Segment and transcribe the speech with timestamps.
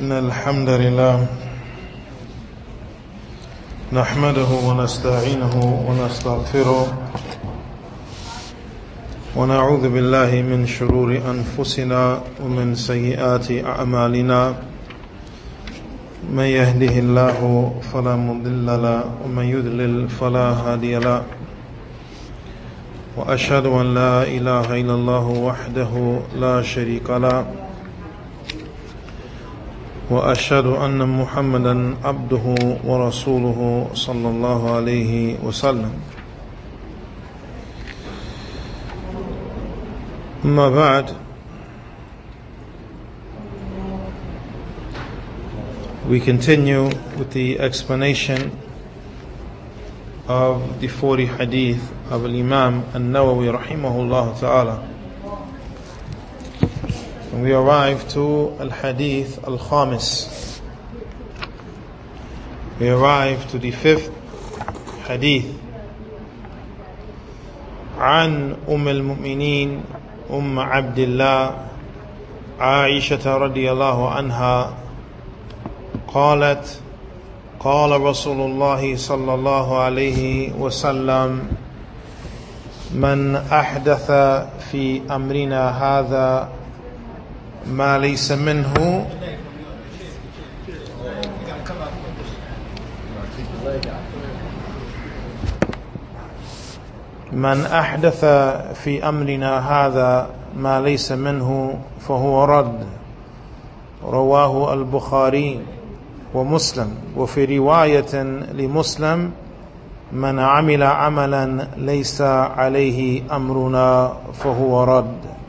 [0.00, 1.26] إن الحمد لله
[3.92, 5.54] نحمده ونستعينه
[5.88, 6.86] ونستغفره
[9.36, 14.54] ونعوذ بالله من شرور أنفسنا ومن سيئات أعمالنا
[16.32, 21.22] من يهده الله فلا مضل له ومن يضلل فلا هادي له
[23.16, 25.92] وأشهد أن لا إله إلا الله وحده
[26.40, 27.59] لا شريك له
[30.10, 35.92] واشهد ان محمدا عبده ورسوله صلى الله عليه وسلم
[40.44, 41.10] اما بعد
[46.10, 48.50] we continue with the explanation
[50.26, 54.76] of the 40 hadith of al-imam an-nawawi rahimahullah ta'ala
[57.32, 60.60] And we arrive to Al Hadith Al Khamis.
[62.80, 64.10] We arrive to the fifth
[65.06, 65.46] Hadith.
[67.98, 69.84] عن أم المؤمنين
[70.32, 71.54] أم عبد الله
[72.60, 74.74] عائشة رضي الله عنها
[76.08, 76.80] قالت
[77.60, 81.52] قال رسول الله صلى الله عليه وسلم
[82.94, 84.06] من أحدث
[84.70, 86.48] في أمرنا هذا
[87.66, 89.06] ما ليس منه.
[97.32, 98.24] من أحدث
[98.74, 102.86] في أمرنا هذا ما ليس منه فهو رد.
[104.04, 105.60] رواه البخاري
[106.34, 106.94] ومسلم.
[107.16, 108.22] وفي رواية
[108.52, 109.30] لمسلم
[110.12, 115.39] من عمل عملا ليس عليه أمرنا فهو رد.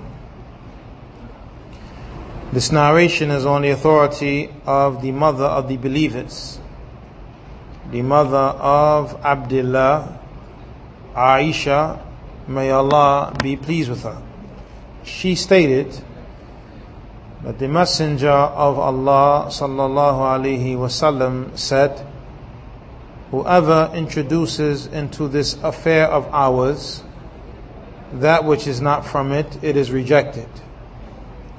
[2.51, 6.59] This narration is on the authority of the mother of the believers,
[7.91, 10.19] the mother of Abdullah,
[11.15, 12.01] Aisha,
[12.49, 14.21] may Allah be pleased with her.
[15.03, 15.97] She stated
[17.43, 22.05] that the Messenger of Allah sallallahu alaihi wasallam said,
[23.31, 27.01] Whoever introduces into this affair of ours
[28.11, 30.49] that which is not from it, it is rejected.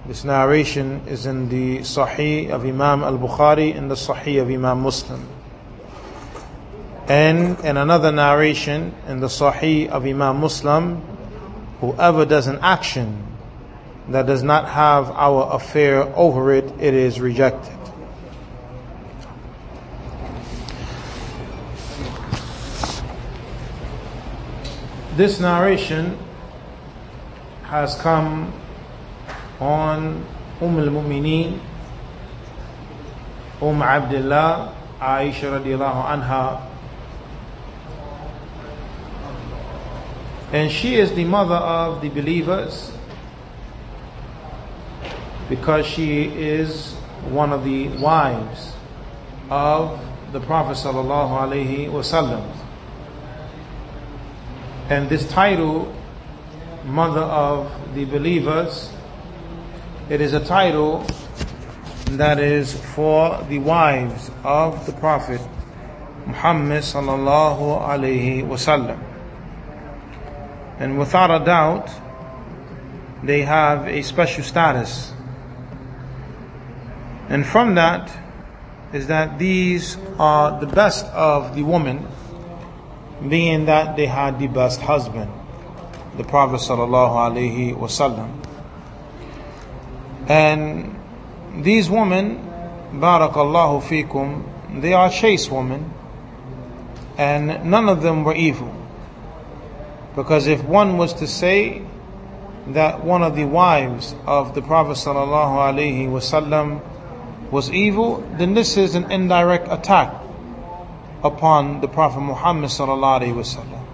[0.05, 4.81] This narration is in the Sahih of Imam al Bukhari and the Sahih of Imam
[4.81, 5.29] Muslim.
[7.07, 10.97] And in another narration in the Sahih of Imam Muslim,
[11.81, 13.25] whoever does an action
[14.09, 17.79] that does not have our affair over it, it is rejected.
[25.15, 26.19] This narration
[27.63, 28.53] has come
[29.63, 30.25] on
[30.61, 31.61] Umm al-Mu'mineen,
[33.63, 36.69] Umm Abdullah, Aisha radiallahu anha.
[40.53, 42.93] And she is the mother of the believers
[45.49, 46.93] because she is
[47.31, 48.73] one of the wives
[49.49, 50.01] of
[50.33, 52.45] the Prophet sallallahu alaihi wasallam.
[54.91, 55.95] And this title,
[56.85, 58.93] mother of the believers,
[60.13, 61.07] it is a title
[62.19, 65.41] that is for the wives of the Prophet
[66.27, 69.03] Muhammad sallallahu alaihi wasallam.
[70.79, 71.89] And without a doubt,
[73.23, 75.15] they have a special status.
[77.31, 78.13] And from that
[78.93, 82.07] is that these are the best of the women,
[83.31, 85.33] being that they had the best husband,
[86.19, 88.52] the Prophet sallallahu alaihi wasallam.
[90.29, 90.97] And
[91.65, 92.39] these women,
[92.93, 95.93] barakallahu fikum, they are chaste women,
[97.19, 98.75] and none of them were evil.
[100.17, 101.83] Because if one was to say
[102.69, 106.81] that one of the wives of the Prophet sallallahu alaihi wasallam
[107.51, 110.15] was evil, then this is an indirect attack
[111.23, 113.85] upon the Prophet Muhammad sallallahu alaihi wasallam.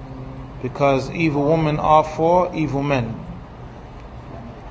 [0.62, 3.27] Because evil women are for evil men.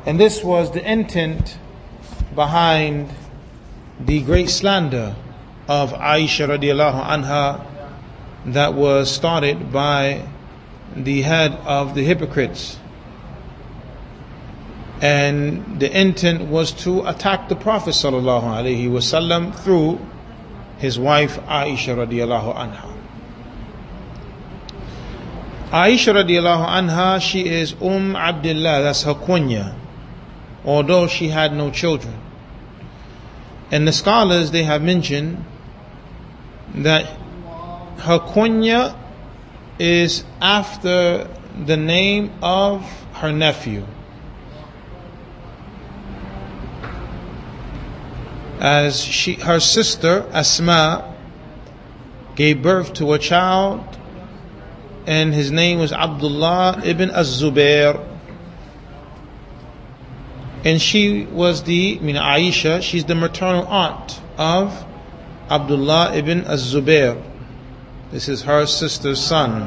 [0.08, 1.58] And this was the intent
[2.34, 3.10] behind
[4.00, 5.14] the great slander
[5.68, 7.66] of Aisha radiallahu anha
[8.54, 10.26] that was started by
[10.96, 12.80] the head of the hypocrites.
[15.02, 20.00] And the intent was to attack the Prophet sallallahu alaihi wasallam through
[20.78, 22.94] his wife Aisha radiallahu anha.
[25.70, 29.76] Aisha radiallahu anha, she is Umm Abdullah, that's her kunya
[30.68, 32.14] although she had no children.
[33.72, 35.44] And the scholars, they have mentioned
[36.76, 37.06] that
[38.00, 38.96] her kunya
[39.80, 41.30] is after
[41.66, 42.84] the name of
[43.14, 43.86] her nephew.
[48.60, 51.16] As she, her sister Asma
[52.36, 53.98] gave birth to a child
[55.08, 58.07] and his name was Abdullah ibn Az-Zubair.
[60.68, 64.86] And she was the, I mean Aisha, she's the maternal aunt of
[65.50, 67.24] Abdullah ibn Az-Zubair.
[68.12, 69.62] This is her sister's son.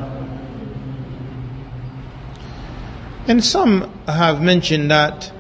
[3.27, 5.33] And some have mentioned that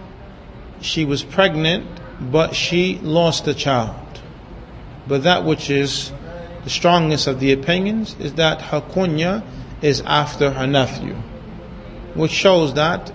[0.80, 1.86] she was pregnant,
[2.18, 4.22] but she lost a child.
[5.06, 6.10] But that which is
[6.64, 9.44] the strongest of the opinions is that her kunya
[9.82, 11.16] is after her nephew,
[12.14, 13.12] which shows that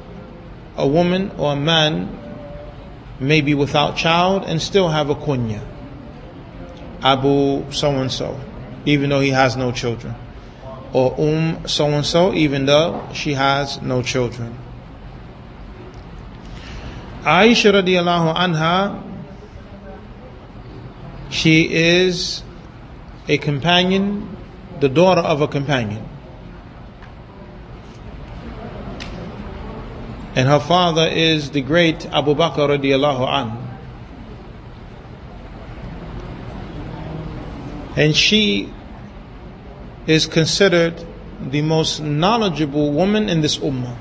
[0.78, 2.22] a woman or a man
[3.20, 5.62] may be without child and still have a kunya.
[7.02, 8.40] Abu so and so,
[8.86, 10.16] even though he has no children.
[10.94, 14.58] Or Um so and so, even though she has no children.
[17.24, 19.02] Aisha radiallahu anha,
[21.30, 22.44] she is
[23.28, 24.38] a companion,
[24.80, 26.08] the daughter of a companion.
[30.36, 33.62] And her father is the great Abu Bakr radiallahu anhu.
[37.96, 38.74] And she
[40.06, 41.02] is considered
[41.40, 43.96] the most knowledgeable woman in this ummah.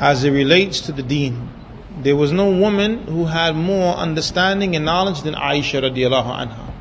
[0.00, 1.48] As it relates to the deen.
[2.02, 6.72] There was no woman who had more understanding and knowledge than Aisha radiallahu anha.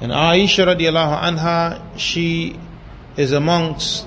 [0.00, 2.58] And Aisha radiallahu anha, she
[3.18, 4.06] is amongst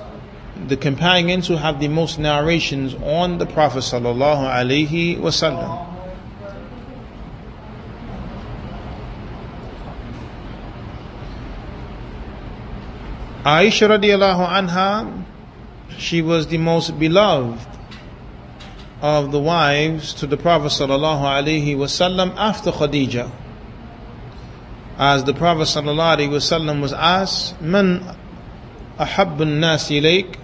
[0.66, 5.88] the companions who have the most narrations on the Prophet sallallahu alaihi wasallam.
[13.44, 15.24] Aisha radiallahu anha,
[15.98, 17.68] she was the most beloved
[19.02, 23.30] of the wives to the Prophet sallallahu alaihi wasallam after Khadija.
[24.96, 28.16] As the Prophet sallallahu alaihi wasallam was asked, "Man
[29.01, 30.39] أحب الناس إليك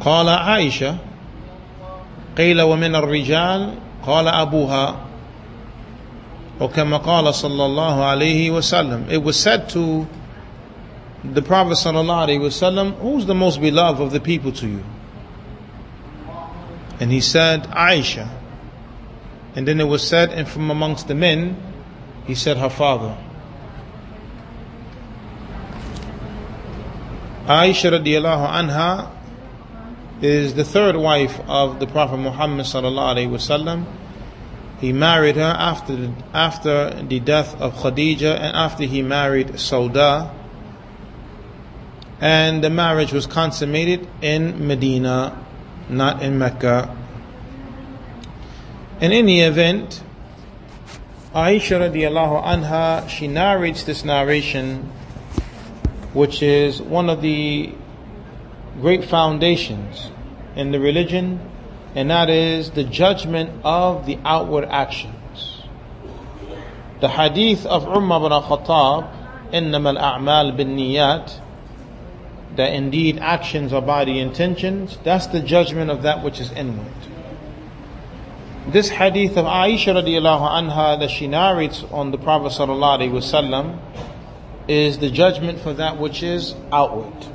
[0.00, 0.96] قال عائشة
[2.38, 3.74] قيل ومن الرجال
[4.06, 4.96] قال أبوها
[6.60, 10.06] وكما قال صلى الله عليه وسلم it was said to
[11.24, 14.84] the Prophet صلى الله عليه وسلم who's the most beloved of the people to you
[17.00, 18.28] and he said Aisha
[19.56, 21.56] and then it was said and from amongst the men
[22.26, 23.16] he said her father
[27.49, 29.09] Aisha radiallahu anha
[30.21, 33.87] is the third wife of the Prophet Muhammad sallallahu alaihi wasallam.
[34.79, 40.31] He married her after the, after the death of Khadija and after he married Sauda.
[42.21, 45.43] And the marriage was consummated in Medina,
[45.89, 46.95] not in Mecca.
[49.01, 50.03] In any event,
[51.33, 54.91] Aisha radiallahu anha, she narrates this narration
[56.12, 57.72] which is one of the
[58.80, 60.10] great foundations
[60.56, 61.40] in the religion,
[61.94, 65.62] and that is the judgment of the outward actions.
[67.00, 69.10] The hadith of Umar bin Khattab,
[69.52, 71.40] إنما الأعمال بالنيات,
[72.56, 76.92] that indeed actions are by the intentions, that's the judgment of that which is inward.
[78.68, 83.78] This hadith of Aisha radiallahu anha that she narrates on the Prophet sallallahu alaihi wasallam
[84.69, 87.25] is the judgment for that which is outward.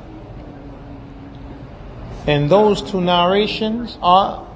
[2.29, 4.47] And those two narrations are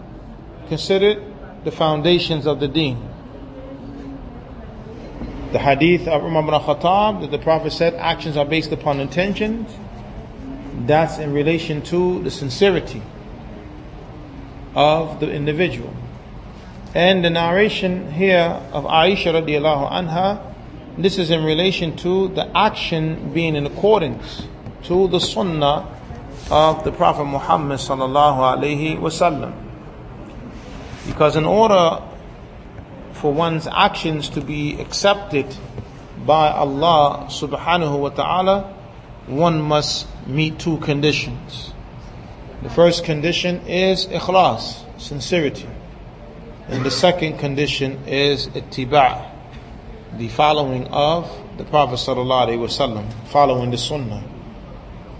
[0.69, 1.21] considered
[1.65, 3.09] the foundations of the deen.
[5.51, 9.75] The hadith of Umar ibn Khattab that the Prophet said actions are based upon intentions.
[10.87, 13.03] That's in relation to the sincerity
[14.77, 15.93] of the individual.
[16.95, 20.48] And the narration here of Aisha radiallahu anha
[20.99, 24.47] this is in relation to the action being in accordance
[24.85, 25.87] to the sunnah
[26.51, 29.53] of the Prophet Muhammad sallallahu alaihi wasallam.
[31.07, 32.03] Because in order
[33.13, 35.57] for one's actions to be accepted
[36.27, 38.75] by Allah subhanahu wa ta'ala,
[39.27, 41.73] one must meet two conditions.
[42.63, 45.69] The first condition is ikhlas, sincerity.
[46.69, 49.28] And the second condition is ittiba',
[50.18, 54.24] the following of the Prophet ﷺ, following the Sunnah.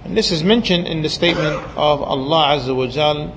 [0.04, 3.34] And this is mentioned in the statement of Allah Azza wa Jal,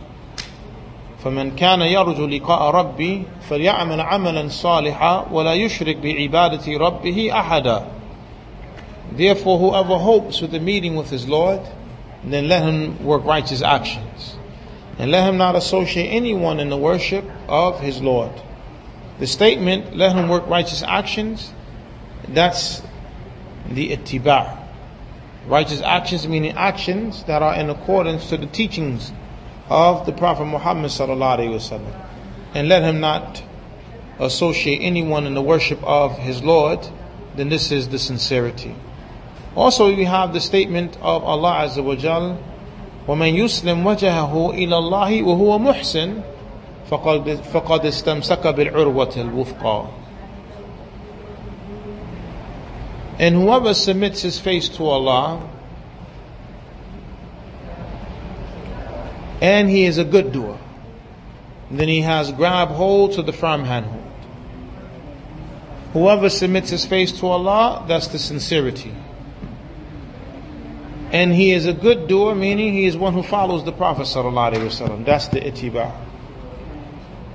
[1.24, 7.86] فمن كان يرجو لقاء ربي فليعمل عملا صالحا ولا يشرك بعبادة ربه أحدا
[9.12, 11.60] Therefore whoever hopes with the meeting with his Lord
[12.22, 14.36] then let him work righteous actions
[14.98, 18.32] and let him not associate anyone in the worship of his Lord.
[19.20, 21.52] The statement, let him work righteous actions,
[22.28, 22.82] that's
[23.70, 24.64] the ittiba.
[25.46, 29.12] Righteous actions meaning actions that are in accordance to the teachings
[29.68, 32.06] of the Prophet Muhammad sallallahu alaihi wasallam,
[32.54, 33.42] and let him not
[34.18, 36.86] associate anyone in the worship of his Lord.
[37.36, 38.74] Then this is the sincerity.
[39.54, 42.38] Also, we have the statement of Allah Azza wa Jal,
[43.06, 46.22] ومن يسلم وجهه إلى الله وهو محسن
[46.90, 49.88] فقد فقد استمسك بالعروة الوثقى.
[53.18, 55.48] And whoever submits his face to Allah
[59.40, 60.58] and he is a good doer,
[61.70, 64.02] then he has grabbed hold to the firm handhold.
[65.92, 68.94] Whoever submits his face to Allah, that's the sincerity.
[71.10, 75.04] And he is a good doer, meaning he is one who follows the Prophet ﷺ.
[75.04, 75.94] That's the ittiba.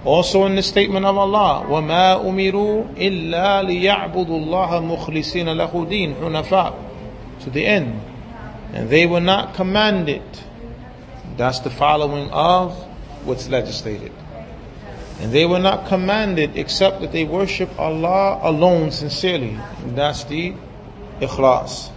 [0.06, 6.74] Also in the statement of Allah, وَمَا أُمِرُوا إِلَّا لِيَعْبُدُوا اللَّهَ مُخْلِصِينَ لَهُ دِينَ حُنَفَاء
[7.42, 8.02] To the end.
[8.74, 10.24] And they were not commanded
[11.38, 12.74] that's the following of
[13.26, 14.12] what's legislated.
[15.20, 19.58] And they were not commanded except that they worship Allah alone sincerely.
[19.80, 20.54] And that's the
[21.20, 21.90] ikhlas.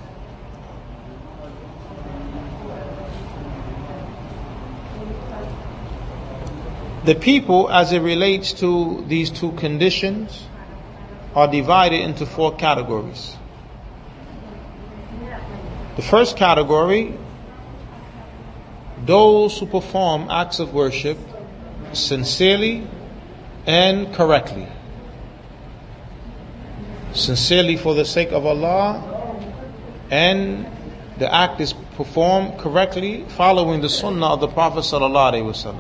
[7.10, 10.46] The people, as it relates to these two conditions,
[11.34, 13.36] are divided into four categories.
[15.96, 17.18] The first category
[19.08, 21.18] those who perform acts of worship
[21.94, 22.88] sincerely
[23.66, 24.68] and correctly.
[27.14, 29.02] Sincerely for the sake of Allah,
[30.12, 30.68] and
[31.18, 34.90] the act is performed correctly following the sunnah of the Prophet.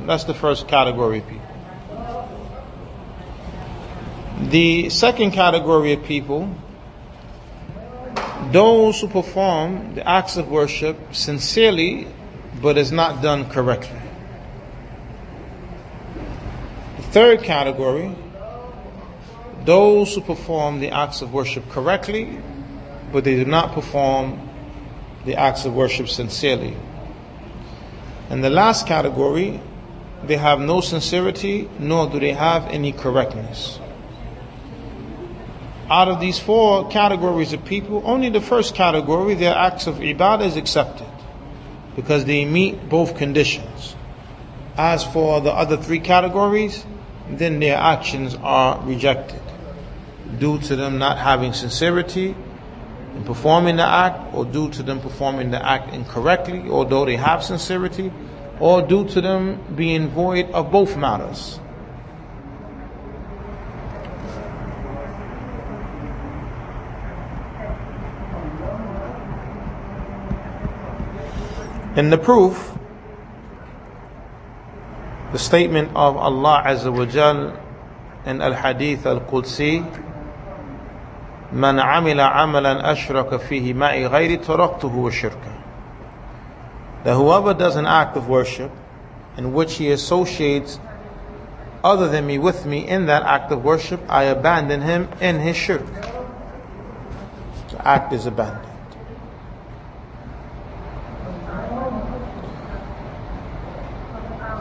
[0.05, 2.27] That's the first category of people.
[4.49, 6.53] The second category of people,
[8.51, 12.05] those who perform the acts of worship sincerely
[12.61, 14.01] but is not done correctly.
[16.97, 18.13] The third category,
[19.63, 22.41] those who perform the acts of worship correctly,
[23.13, 24.48] but they do not perform
[25.25, 26.75] the acts of worship sincerely.
[28.29, 29.59] And the last category,
[30.23, 33.79] they have no sincerity, nor do they have any correctness.
[35.89, 40.45] Out of these four categories of people, only the first category, their acts of ibadah
[40.45, 41.07] is accepted
[41.95, 43.95] because they meet both conditions.
[44.77, 46.85] As for the other three categories,
[47.27, 49.41] then their actions are rejected
[50.37, 52.35] due to them not having sincerity
[53.19, 57.43] in performing the act, or due to them performing the act incorrectly, although they have
[57.43, 58.11] sincerity,
[58.59, 61.59] or due to them being void of both matters.
[71.95, 72.71] In the proof,
[75.33, 77.59] the statement of Allah Azza wa Jal
[78.25, 79.83] in Al Hadith Al Qudsi,
[81.52, 85.54] من عمل عملا أشرك فيه معي غيري تركته وشركه
[87.04, 88.70] that whoever does an act of worship
[89.36, 90.78] in which he associates
[91.84, 95.54] other than me with me in that act of worship, I abandon him in his
[95.54, 95.84] shirk.
[97.70, 98.64] The act is abandoned.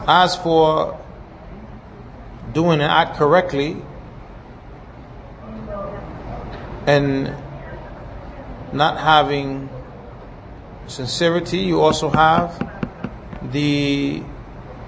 [0.05, 0.99] As for
[2.51, 3.77] doing an act correctly
[6.88, 7.34] and
[8.72, 9.68] not having
[10.86, 12.58] sincerity, you also have
[13.52, 14.22] the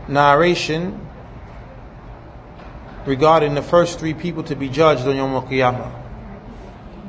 [0.08, 1.06] narration
[3.04, 5.92] regarding the first three people to be judged on Yom Qiyamah.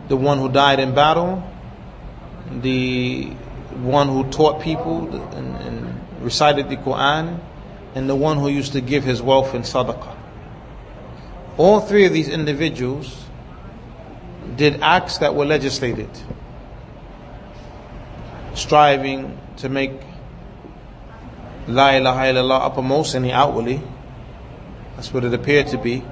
[0.10, 1.42] The one who died in battle,
[2.52, 3.30] the
[3.80, 7.40] one who taught people and, and recited the Quran,
[7.96, 10.18] and the one who used to give his wealth in sadaqah.
[11.56, 13.31] All three of these individuals
[14.62, 16.08] did acts that were legislated,
[18.54, 19.92] striving to make
[21.68, 23.82] La ilaha illallah uppermost and outwardly.
[24.96, 26.04] That's what it appeared to be.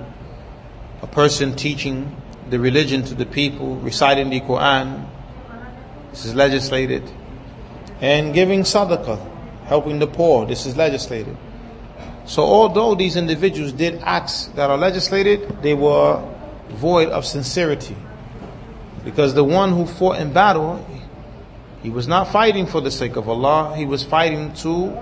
[1.03, 5.07] A person teaching the religion to the people, reciting the Quran.
[6.09, 7.03] This is legislated.
[8.01, 9.19] And giving sadaqah,
[9.65, 10.47] helping the poor.
[10.47, 11.37] This is legislated.
[12.25, 16.19] So although these individuals did acts that are legislated, they were
[16.69, 17.95] void of sincerity.
[19.04, 20.84] Because the one who fought in battle,
[21.82, 24.96] he was not fighting for the sake of Allah, he was fighting to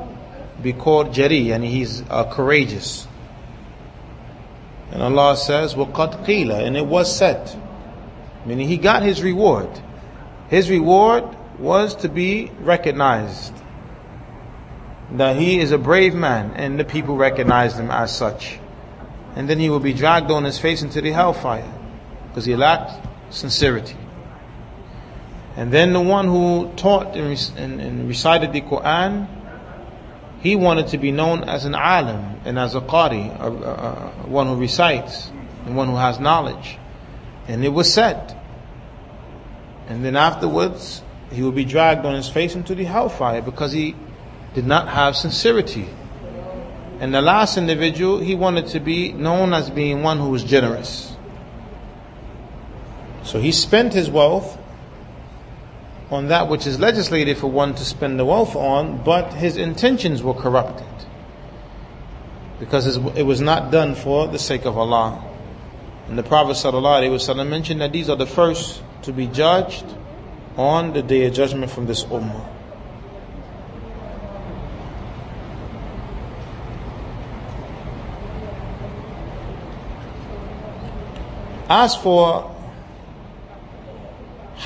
[0.61, 3.07] be called Jari, and he's uh, courageous.
[4.91, 7.59] And Allah says, وَقَدْ قِيلَ And it was said.
[8.45, 9.69] Meaning he got his reward.
[10.49, 11.25] His reward
[11.59, 13.55] was to be recognized.
[15.13, 18.59] That he is a brave man and the people recognized him as such.
[19.35, 21.71] And then he will be dragged on his face into the hellfire
[22.29, 23.98] because he lacked sincerity.
[25.58, 29.28] And then the one who taught and, recited the Quran,
[30.40, 34.28] he wanted to be known as an alim and as a qari, a, a, a,
[34.28, 35.32] one who recites
[35.66, 36.78] and one who has knowledge.
[37.48, 38.40] And it was said.
[39.88, 43.96] And then afterwards, he will be dragged on his face into the hellfire because he
[44.54, 45.90] did not have sincerity.
[47.00, 51.17] And the last individual, he wanted to be known as being one who was generous.
[53.28, 54.58] So he spent his wealth
[56.10, 60.24] on that which is legislated for one to spend the wealth on, but his intentions
[60.24, 60.88] were corrupted.
[62.58, 65.22] Because it was not done for the sake of Allah.
[66.08, 69.84] And the Prophet ﷺ mentioned that these are the first to be judged
[70.56, 72.48] on the day of judgment from this ummah.
[81.70, 82.57] As for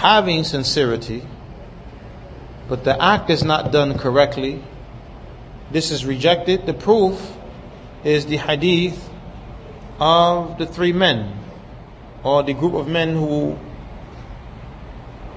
[0.01, 1.21] having sincerity,
[2.67, 4.63] but the act is not done correctly,
[5.69, 6.65] this is rejected.
[6.65, 7.37] The proof
[8.03, 9.09] is the hadith
[9.99, 11.37] of the three men,
[12.23, 13.55] or the group of men who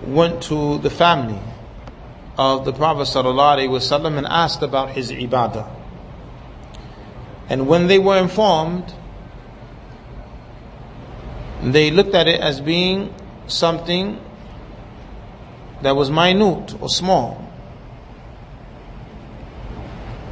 [0.06, 1.40] went to the family
[2.38, 5.68] of the Prophet ﷺ and asked about his ibadah.
[7.50, 8.94] And when they were informed,
[11.62, 13.14] they looked at it as being
[13.46, 14.18] something
[15.82, 17.40] that was minute or small.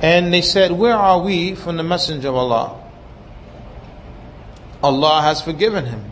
[0.00, 2.82] And they said, Where are we from the Messenger of Allah?
[4.82, 6.10] Allah has forgiven him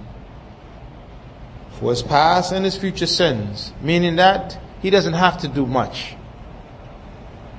[1.72, 6.14] for his past and his future sins, meaning that he doesn't have to do much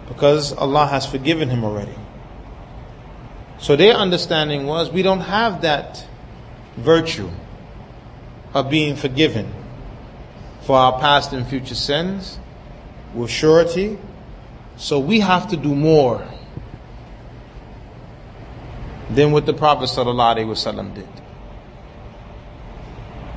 [0.07, 1.95] because Allah has forgiven him already.
[3.59, 6.05] So their understanding was we don't have that
[6.77, 7.29] virtue
[8.53, 9.53] of being forgiven
[10.61, 12.39] for our past and future sins
[13.13, 13.97] with surety.
[14.77, 16.27] So we have to do more
[19.09, 21.07] than what the Prophet ﷺ did.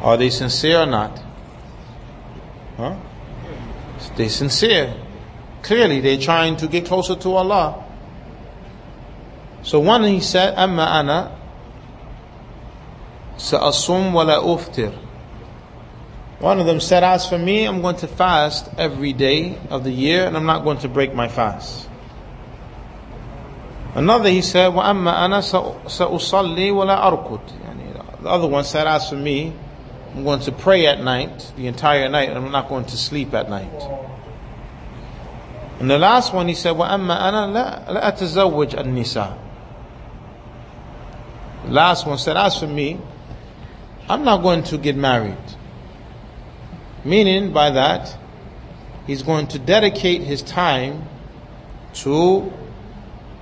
[0.00, 1.20] Are they sincere or not?
[2.76, 2.96] Huh?
[4.16, 4.94] They sincere.
[5.62, 7.84] Clearly, they're trying to get closer to Allah.
[9.62, 11.38] So one he said, "Amma ana
[13.38, 14.92] sa'asum wa la uftir."
[16.43, 19.91] One of them said, "As for me, I'm going to fast every day of the
[19.91, 21.89] year, and I'm not going to break my fast."
[23.95, 27.41] Another he said, "Wa amma ana sa'usalli wa la arkud."
[28.21, 29.53] The other one said, "As for me,
[30.15, 33.33] I'm going to pray at night, the entire night, and I'm not going to sleep
[33.33, 33.71] at night.
[35.79, 39.37] And the last one he said, وَأَمَّا أَنَا لَا أَتَزَوَّجْ النِّسَاء
[41.65, 42.99] The last one said, as for me,
[44.09, 45.37] I'm not going to get married.
[47.04, 48.16] Meaning by that,
[49.06, 51.06] he's going to dedicate his time
[51.94, 52.52] to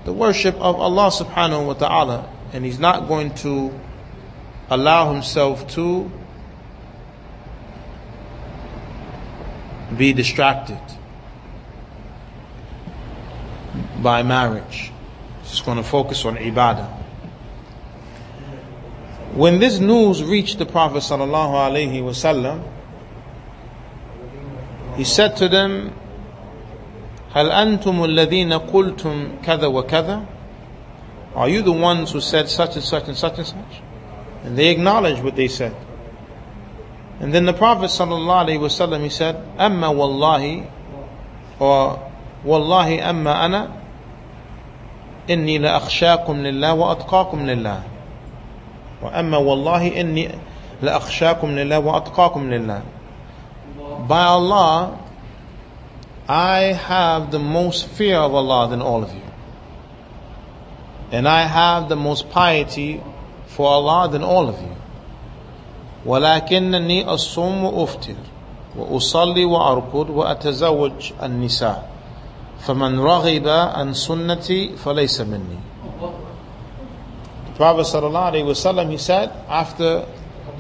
[0.05, 2.29] the worship of Allah subhanahu wa ta'ala.
[2.53, 3.73] And he's not going to
[4.69, 6.11] allow himself to
[9.97, 10.81] be distracted
[14.03, 14.91] by marriage.
[15.45, 16.99] He's going to focus on ibadah.
[19.35, 22.72] When this news reached the Prophet sallallahu alaihi wasallam,
[24.97, 25.93] he said to them,
[27.35, 30.27] هل أنتم الذين قلتم كذا وكذا?
[31.35, 33.83] Are you the ones who said such and such and such and such?
[34.45, 35.75] And they acknowledged what they said.
[37.21, 40.67] And then the Prophet ﷺ, he said, Amma wallahi,
[41.59, 42.11] or
[42.45, 43.83] wallahi amma ana,
[45.29, 47.85] inni la akhshakum lillah wa atqakum lillah.
[49.01, 50.39] Wa amma wallahi inni
[50.83, 50.99] la
[54.08, 55.00] By Allah,
[56.28, 59.22] I have the most fear of Allah than all of you.
[61.12, 63.02] And I have the most piety
[63.48, 64.76] for Allah than all of you.
[66.06, 68.16] ولكنني أصوم وأفطر
[68.78, 71.90] وأصلي وأركض وأتزوج النساء
[72.60, 75.58] فمن رغب عن سنتي فليس مني
[77.48, 80.06] The Prophet ﷺ, he said, after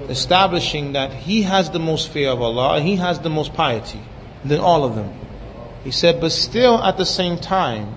[0.09, 4.01] establishing that he has the most fear of Allah, he has the most piety
[4.45, 5.13] than all of them.
[5.85, 7.97] He said, but still at the same time,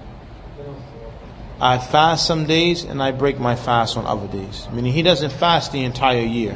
[1.59, 4.67] I fast some days and I break my fast on other days.
[4.71, 6.55] Meaning he doesn't fast the entire year.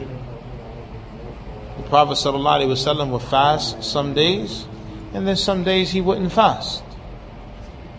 [1.77, 4.65] The Prophet ﷺ would fast some days
[5.13, 6.83] and then some days he wouldn't fast.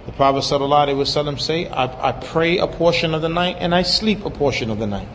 [0.07, 4.25] The Prophet ﷺ say, I, I pray a portion of the night and I sleep
[4.25, 5.09] a portion of the night.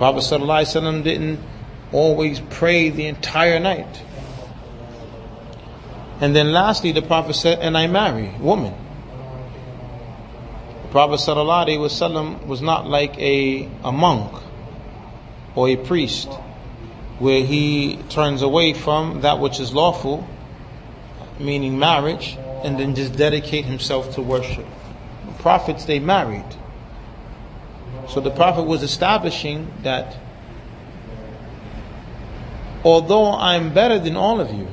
[0.00, 1.40] Prophet ﷺ didn't
[1.92, 4.02] always pray the entire night.
[6.22, 8.72] And then lastly, the Prophet said, and I marry woman.
[10.84, 14.42] The Prophet ﷺ was not like a, a monk
[15.54, 16.28] or a priest
[17.18, 20.26] where he turns away from that which is lawful,
[21.38, 24.64] meaning marriage, and then just dedicate himself to worship.
[25.40, 26.56] Prophets, they married.
[28.10, 30.16] So the Prophet was establishing that
[32.84, 34.66] although I'm better than all of you,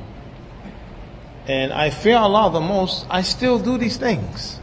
[1.46, 4.58] and I fear Allah the most, I still do these things.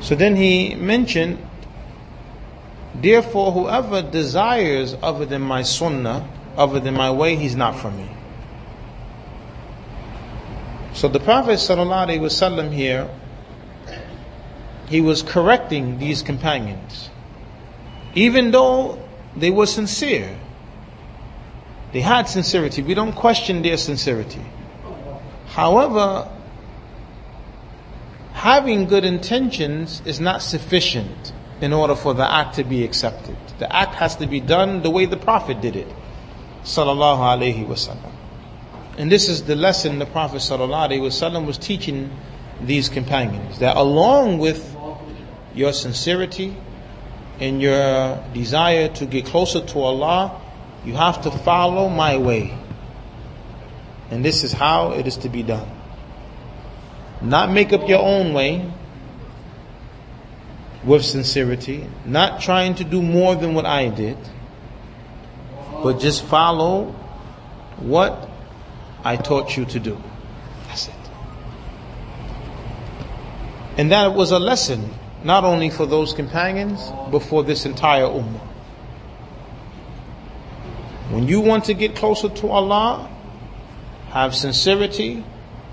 [0.00, 1.44] So then he mentioned,
[2.94, 8.08] therefore whoever desires other than my sunnah, other than my way, he's not from me.
[10.94, 13.10] So the Prophet ﷺ here,
[14.88, 17.10] he was correcting these companions.
[18.14, 18.98] Even though
[19.36, 20.36] they were sincere.
[21.92, 22.82] They had sincerity.
[22.82, 24.44] We don't question their sincerity.
[25.48, 26.30] However,
[28.32, 33.36] having good intentions is not sufficient in order for the act to be accepted.
[33.58, 35.88] The act has to be done the way the Prophet did it.
[36.62, 38.12] Sallallahu Alaihi Wasallam.
[38.98, 42.10] And this is the lesson the Prophet Sallallahu Wasallam was teaching
[42.60, 43.60] these companions.
[43.60, 44.76] That along with
[45.58, 46.56] your sincerity
[47.40, 50.40] and your desire to get closer to Allah,
[50.84, 52.56] you have to follow my way.
[54.10, 55.68] And this is how it is to be done.
[57.20, 58.70] Not make up your own way
[60.84, 64.16] with sincerity, not trying to do more than what I did,
[65.82, 66.92] but just follow
[67.78, 68.30] what
[69.04, 70.00] I taught you to do.
[70.68, 70.94] That's it.
[73.76, 74.94] And that was a lesson
[75.24, 78.40] not only for those companions, but for this entire ummah.
[81.10, 83.10] When you want to get closer to Allah,
[84.10, 85.24] have sincerity,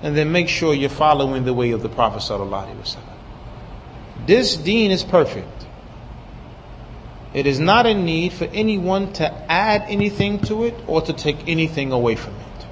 [0.02, 2.98] and then make sure you're following the way of the Prophet ﷺ.
[4.26, 5.66] This deen is perfect.
[7.34, 11.48] It is not in need for anyone to add anything to it or to take
[11.48, 12.66] anything away from it.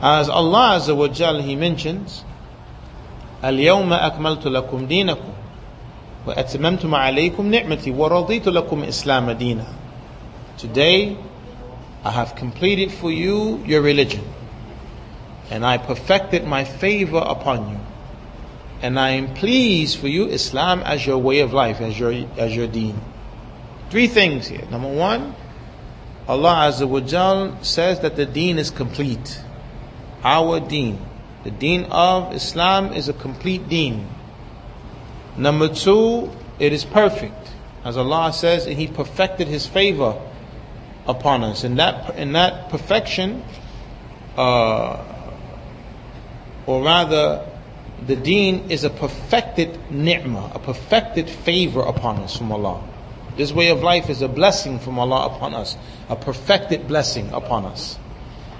[0.00, 2.24] As Allah Azza wa Jal, He mentions,
[3.43, 5.29] اليوم أكملت لكم دينكم
[6.27, 9.65] وأتممت عليكم نعمتي ورضيت لكم إسلام دينا
[10.57, 11.15] Today
[12.03, 14.23] I have completed for you your religion
[15.49, 17.79] and I perfected my favor upon you.
[18.81, 22.55] And I am pleased for you Islam as your way of life, as your as
[22.55, 22.99] your deen.
[23.89, 24.65] Three things here.
[24.69, 25.35] Number one,
[26.27, 29.41] Allah Azza wa Jal says that the deen is complete.
[30.23, 30.99] Our deen.
[31.44, 34.08] The deen of Islam is a complete deen.
[35.36, 37.50] Number two, it is perfect.
[37.84, 40.18] As Allah says, and He perfected His favor
[41.06, 41.64] upon us.
[41.64, 43.44] And that, and that perfection,
[44.36, 45.04] uh,
[46.66, 47.46] or rather,
[48.06, 52.82] the deen is a perfected ni'mah, a perfected favor upon us from Allah.
[53.36, 55.76] This way of life is a blessing from Allah upon us,
[56.08, 57.98] a perfected blessing upon us.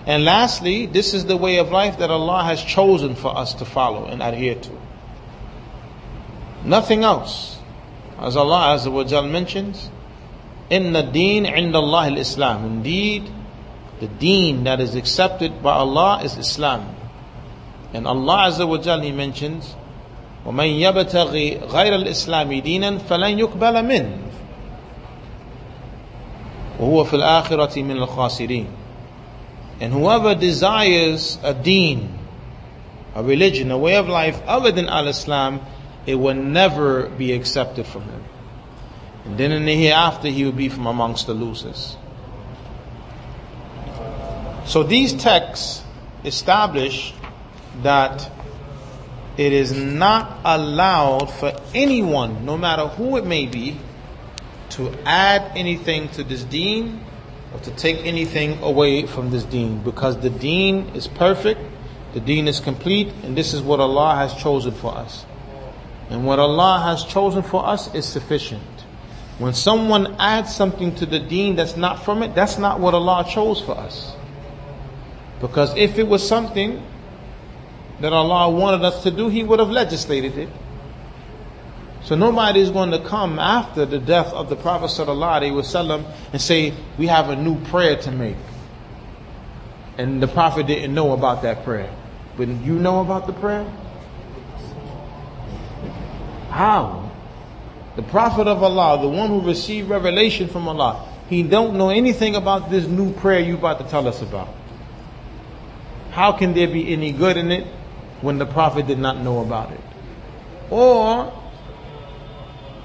[0.06, 3.65] And lastly, this is the way of life that Allah has chosen for us to
[3.65, 4.72] follow and adhere to.
[6.63, 7.60] Nothing else.
[8.17, 9.89] As Allah Azza wa Jal mentions,
[10.69, 12.65] in the deen in Allah al-Islam.
[12.65, 13.30] Indeed,
[14.00, 16.95] the deen that is accepted by Allah is Islam.
[17.93, 19.76] And Allah Azza wa Jal, He mentions,
[20.45, 24.30] وَمَنْ يَبْتَغِي غَيْرَ الْإِسْلَامِ دِينًا فَلَنْ يُقْبَلَ مِنْهُ
[26.80, 28.67] وهو في الآخرة من الخاسرين
[29.85, 32.18] and whoever desires a deen
[33.14, 35.61] a religion a way of life other than al-Islam
[36.07, 38.25] it will never be accepted from him.
[39.27, 41.99] And then in the hereafter he will be from amongst the losers.
[44.64, 45.83] So these texts
[46.25, 47.12] establish
[47.83, 48.31] that
[49.37, 53.79] it is not allowed for anyone, no matter who it may be,
[54.70, 57.04] to add anything to this deen
[57.55, 61.61] or to take anything away from this deen because the deen is perfect,
[62.12, 65.25] the deen is complete, and this is what Allah has chosen for us.
[66.11, 68.62] And what Allah has chosen for us is sufficient.
[69.38, 73.27] When someone adds something to the deen that's not from it, that's not what Allah
[73.29, 74.14] chose for us.
[75.40, 76.83] Because if it was something
[78.01, 80.49] that Allah wanted us to do, He would have legislated it.
[82.05, 86.75] So nobody is going to come after the death of the Prophet ﷺ and say,
[86.99, 88.37] we have a new prayer to make.
[89.97, 91.90] And the Prophet didn't know about that prayer.
[92.37, 93.64] But you know about the prayer?
[96.51, 97.11] How?
[97.97, 102.37] The Prophet of Allah, the one who received revelation from Allah, he don't know anything
[102.37, 104.49] about this new prayer you about to tell us about.
[106.11, 107.67] How can there be any good in it
[108.21, 109.81] when the Prophet did not know about it?
[110.71, 111.33] Or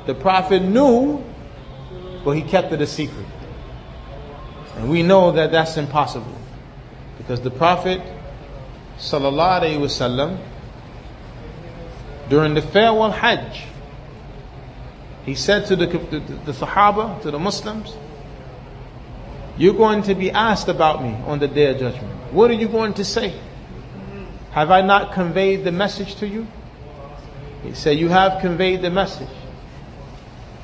[0.09, 1.23] the Prophet knew,
[2.25, 3.27] but he kept it a secret.
[4.75, 6.35] And we know that that's impossible.
[7.19, 8.01] Because the Prophet,
[8.97, 10.39] sallallahu alaihi wasallam,
[12.27, 13.65] during the farewell Hajj,
[15.27, 17.95] he said to the, the, the Sahaba, to the Muslims,
[19.59, 22.33] You're going to be asked about me on the day of judgment.
[22.33, 23.39] What are you going to say?
[24.53, 26.47] Have I not conveyed the message to you?
[27.61, 29.29] He said, You have conveyed the message.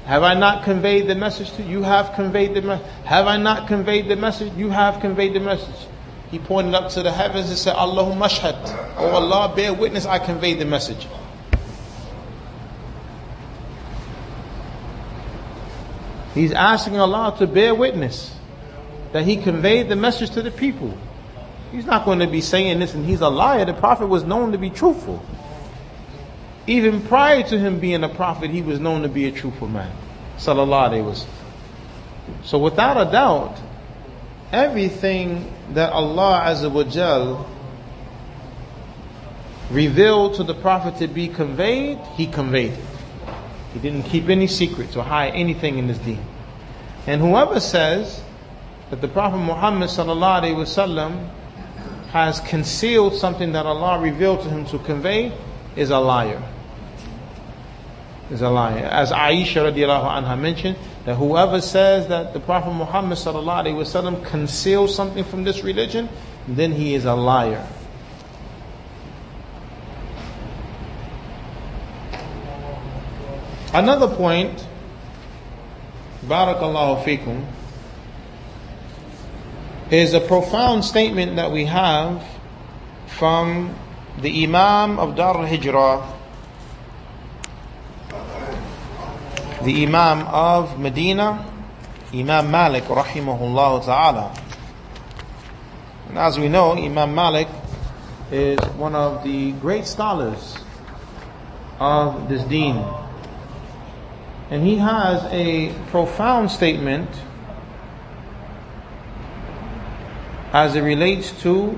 [0.06, 1.80] Have I not conveyed the message to you?
[1.80, 2.86] You have conveyed the message.
[3.06, 4.54] Have I not conveyed the message?
[4.54, 5.88] You have conveyed the message.
[6.30, 8.96] He pointed up to the heavens and said, Allahumma shahad.
[8.98, 11.08] Oh Allah, bear witness, I conveyed the message.
[16.36, 18.36] He's asking Allah to bear witness
[19.13, 20.96] that he conveyed the message to the people.
[21.72, 23.65] He's not going to be saying this and he's a liar.
[23.65, 25.24] The Prophet was known to be truthful.
[26.67, 29.91] Even prior to him being a prophet, he was known to be a truthful man.
[30.38, 32.43] Sallallahu Alaihi Wasallam.
[32.43, 33.60] So without a doubt,
[34.51, 37.49] everything that Allah Azza wa Jal
[39.69, 42.80] revealed to the Prophet to be conveyed, he conveyed it.
[43.73, 46.23] He didn't keep any secrets or hide anything in his deen.
[47.08, 48.21] And whoever says
[48.89, 51.30] that the Prophet Muhammad sallallahu alaihi wasallam
[52.12, 55.34] has concealed something that Allah revealed to him to convey
[55.75, 56.41] is a liar.
[58.32, 58.86] Is a liar.
[58.86, 64.26] As Aisha radiallahu anha mentioned, that whoever says that the Prophet Muhammad sallallahu alaihi wasallam
[64.26, 66.10] concealed something from this religion,
[66.48, 67.68] then he is a liar.
[73.76, 74.66] Another point,
[76.26, 77.46] Barakallahu fikum,
[79.92, 82.26] is a profound statement that we have
[83.06, 83.76] from
[84.22, 86.14] the Imam of Dar al-Hijrah,
[89.65, 91.51] the Imam of Medina,
[92.13, 94.39] Imam Malik rahimahullah ta'ala.
[96.08, 97.47] And as we know, Imam Malik
[98.32, 100.60] is one of the great scholars
[101.80, 102.86] of this deen.
[104.51, 107.10] And he has a profound statement
[110.54, 111.75] as it relates to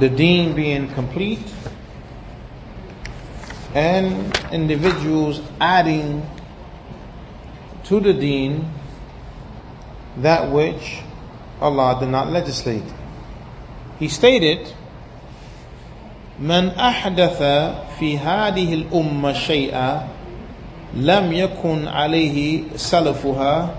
[0.00, 1.52] the deen being complete
[3.75, 6.27] and individuals adding
[7.85, 8.71] to the deen
[10.17, 10.99] that which
[11.61, 12.83] Allah did not legislate.
[13.99, 14.73] He stated,
[16.41, 17.37] من أحدث
[17.99, 20.07] في هذه الأمة شيئا
[20.93, 23.69] لم يكن عليه سلفها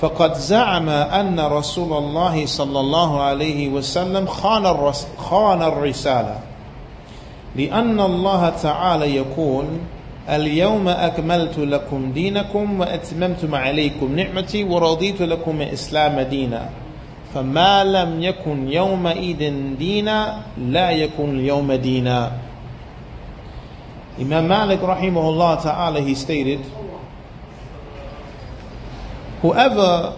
[0.00, 6.40] فقد زعم أن رسول الله صلى الله عليه وسلم خان خان الرسالة
[7.55, 9.65] لأن الله تعالى يقول
[10.29, 16.69] اليوم أكملت لكم دينكم وأتممت عليكم نعمتي ورضيت لكم الإسلام دينا.
[17.33, 19.41] فما لم يكن يومئذ
[19.79, 22.31] دينا لا يكون اليوم دينا.
[24.19, 26.59] Imam Malik rahimahullah ta'ala he stated
[29.41, 30.13] whoever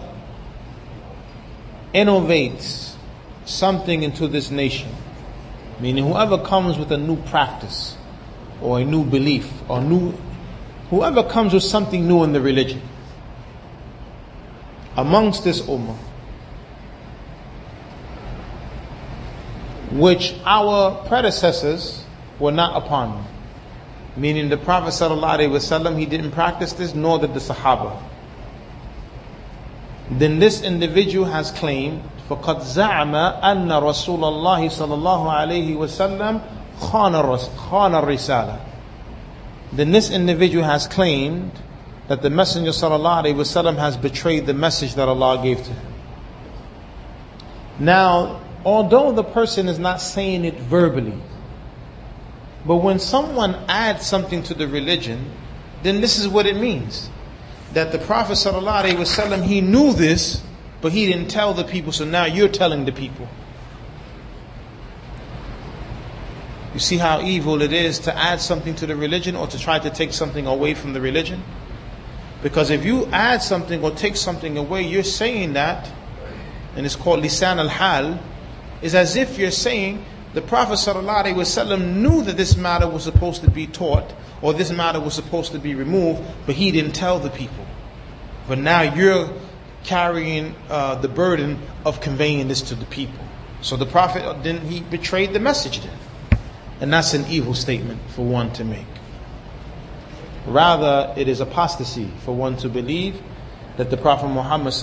[1.94, 2.96] innovates
[3.46, 4.90] something into this nation
[5.80, 7.96] meaning whoever comes with a new practice
[8.60, 10.12] or a new belief or new
[10.90, 12.80] whoever comes with something new in the religion
[14.96, 15.96] amongst this ummah
[19.94, 22.04] which our predecessors
[22.40, 23.26] were not upon.
[24.16, 28.00] Meaning the Prophet ﷺ, he didn't practice this, nor did the Sahaba.
[30.10, 36.40] Then this individual has claimed, فقد زعم أن رسول الله صلى الله عليه وسلم
[36.80, 38.58] خان الرسالة
[39.72, 41.52] Then this individual has claimed
[42.08, 45.70] that the Messenger صلى الله عليه وسلم has betrayed the message that Allah gave to
[45.72, 45.92] him.
[47.78, 51.18] Now, although the person is not saying it verbally,
[52.66, 55.30] but when someone adds something to the religion,
[55.82, 57.10] then this is what it means.
[57.72, 60.42] That the Prophet ﷺ, he knew this,
[60.84, 63.26] but he didn't tell the people, so now you're telling the people.
[66.74, 69.78] You see how evil it is to add something to the religion or to try
[69.78, 71.42] to take something away from the religion?
[72.42, 75.90] Because if you add something or take something away, you're saying that,
[76.76, 78.20] and it's called lisan al-hal,
[78.82, 83.50] is as if you're saying the Prophet ﷺ knew that this matter was supposed to
[83.50, 87.30] be taught or this matter was supposed to be removed, but he didn't tell the
[87.30, 87.64] people.
[88.46, 89.32] But now you're
[89.84, 93.24] carrying uh, the burden of conveying this to the people.
[93.60, 95.98] So the Prophet then he betrayed the message then.
[96.80, 98.86] And that's an evil statement for one to make.
[100.46, 103.22] Rather, it is apostasy for one to believe
[103.76, 104.74] that the Prophet Muhammad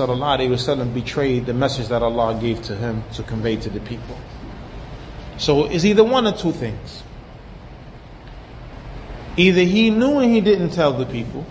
[0.93, 4.17] betrayed the message that Allah gave to him to convey to the people.
[5.37, 7.03] So it's either one or two things.
[9.37, 11.45] Either he knew and he didn't tell the people,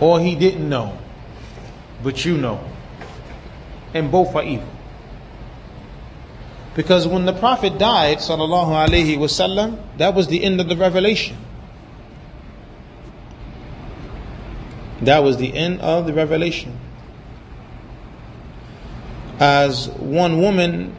[0.00, 0.98] or he didn't know,
[2.06, 2.60] but you know.
[3.92, 4.68] And both are evil.
[6.76, 11.36] Because when the Prophet died, sallallahu alaihi wasallam, that was the end of the revelation.
[15.02, 16.78] That was the end of the revelation.
[19.40, 20.94] As one woman,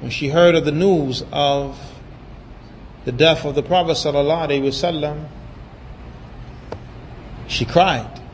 [0.00, 1.80] when she heard of the news of
[3.06, 5.28] the death of the Prophet sallallahu alaihi wasallam,
[7.48, 8.25] she cried.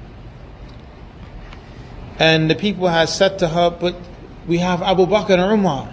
[2.23, 3.97] And the people had said to her, but
[4.47, 5.93] we have Abu Bakr and Umar.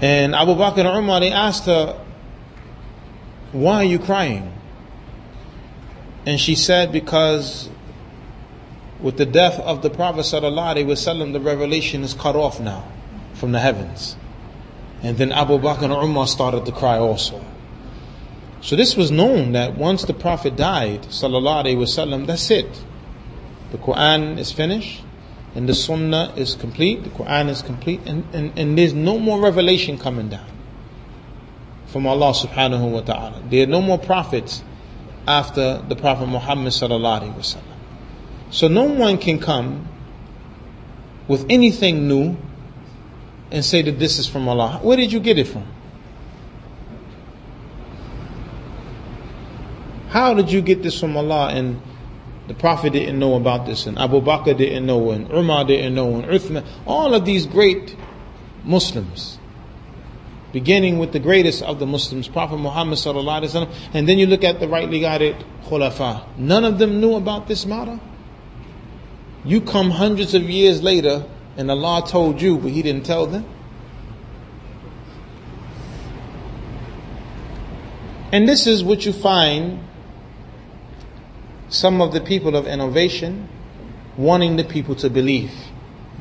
[0.00, 2.00] And Abu Bakr and Umar, they asked her,
[3.50, 4.52] why are you crying?
[6.24, 7.68] And she said, because
[9.00, 12.86] with the death of the Prophet ﷺ, the revelation is cut off now
[13.34, 14.14] from the heavens.
[15.02, 17.44] And then Abu Bakr and Umar started to cry also.
[18.60, 22.84] So this was known that once the Prophet died, wasallam that's it.
[23.72, 25.02] The Quran is finished
[25.54, 29.40] and the Sunnah is complete, the Quran is complete, and, and, and there's no more
[29.40, 30.46] revelation coming down
[31.86, 33.42] from Allah subhanahu wa ta'ala.
[33.48, 34.62] There are no more prophets
[35.26, 37.76] after the Prophet Muhammad sallallahu alaihi wasallam.
[38.50, 39.88] So no one can come
[41.26, 42.36] with anything new
[43.50, 44.80] and say that this is from Allah.
[44.82, 45.66] Where did you get it from?
[50.08, 51.80] How did you get this from Allah and
[52.52, 56.16] the Prophet didn't know about this, and Abu Bakr didn't know, and Umar didn't know,
[56.16, 56.66] and Uthman.
[56.86, 57.96] All of these great
[58.62, 59.38] Muslims,
[60.52, 64.26] beginning with the greatest of the Muslims, Prophet Muhammad sallallahu alaihi wasallam, and then you
[64.26, 66.26] look at the rightly guided Khulafa.
[66.36, 67.98] None of them knew about this matter.
[69.46, 71.24] You come hundreds of years later,
[71.56, 73.46] and Allah told you, but He didn't tell them.
[78.30, 79.88] And this is what you find
[81.72, 83.48] some of the people of innovation
[84.18, 85.50] wanting the people to believe.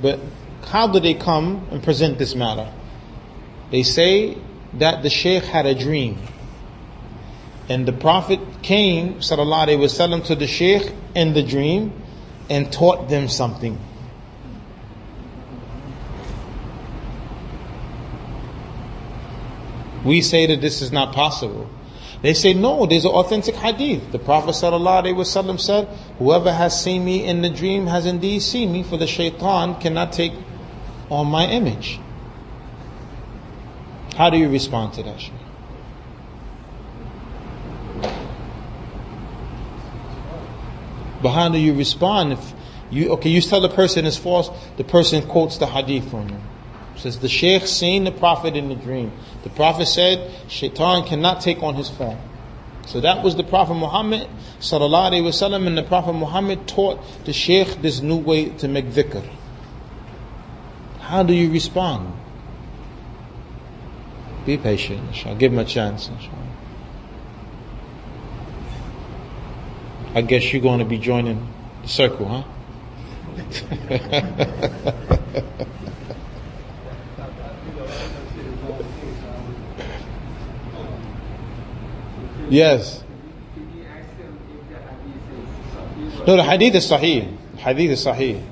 [0.01, 0.19] But
[0.67, 2.71] how do they come and present this matter?
[3.69, 4.37] They say
[4.75, 6.19] that the Sheikh had a dream.
[7.67, 12.01] And the Prophet came, sallallahu alayhi wasallam, to the Sheikh in the dream
[12.49, 13.77] and taught them something.
[20.05, 21.69] We say that this is not possible.
[22.21, 24.11] They say, no, there's an authentic hadith.
[24.11, 25.87] The Prophet ﷺ said,
[26.19, 30.13] whoever has seen me in the dream has indeed seen me, for the shaitan cannot
[30.13, 30.33] take
[31.09, 31.99] on my image.
[34.15, 35.31] How do you respond to that?
[41.23, 42.53] But how do you respond if
[42.91, 46.39] you, okay, you tell the person it's false, the person quotes the hadith from you.
[46.97, 49.11] Says the Sheikh seen the Prophet in the dream.
[49.43, 52.17] The Prophet said, Shaitan cannot take on his form.
[52.85, 54.27] So that was the Prophet Muhammad
[54.59, 59.27] wasallam, and the Prophet Muhammad taught the Sheikh this new way to make dhikr.
[60.99, 62.13] How do you respond?
[64.45, 65.35] Be patient, inshallah.
[65.37, 66.37] Give him a chance, inshallah.
[70.13, 71.47] I guess you're going to be joining
[71.83, 72.43] the circle, huh?
[82.51, 83.01] Yes.
[86.27, 87.37] No, the hadith is sahih.
[87.55, 88.43] Hadith is sahih.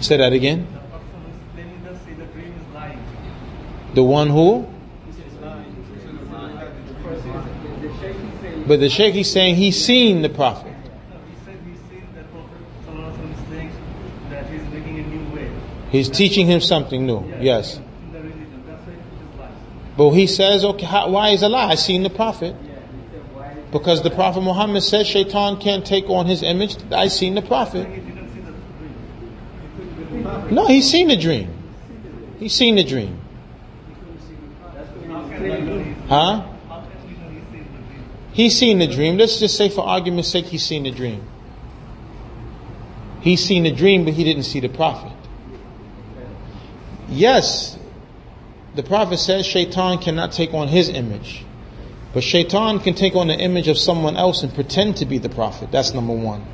[0.00, 0.66] Say that again.
[3.94, 4.66] The one who?
[8.66, 10.74] But the sheikh is saying he's seen the Prophet.
[15.90, 17.32] He's teaching him something new.
[17.40, 17.78] Yes.
[20.02, 21.68] But he says, okay, how, why is a lie?
[21.68, 22.56] I seen the Prophet.
[23.70, 26.76] Because the Prophet Muhammad says shaitan can't take on his image.
[26.90, 27.86] I seen the Prophet.
[30.50, 31.54] No, he's seen the dream.
[32.40, 33.20] He's seen the dream.
[36.08, 36.48] Huh?
[38.32, 39.18] He's seen the dream.
[39.18, 41.24] Let's just say for argument's sake, he's seen the dream.
[43.20, 45.12] He's seen the dream, but he didn't see the Prophet.
[47.08, 47.78] Yes,
[48.74, 51.44] the Prophet says shaitan cannot take on his image.
[52.14, 55.28] But shaitan can take on the image of someone else and pretend to be the
[55.28, 55.70] Prophet.
[55.70, 56.44] That's number one.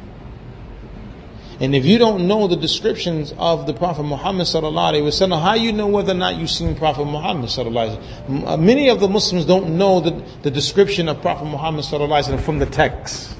[1.60, 5.54] And if you don't know the descriptions of the Prophet Muhammad sallallahu alaihi wasallam, how
[5.54, 8.60] you know whether or not you've seen Prophet Muhammad sallallahu alaihi wasallam?
[8.60, 12.44] Many of the Muslims don't know the, the description of Prophet Muhammad sallallahu alaihi wasallam
[12.44, 13.36] from the text.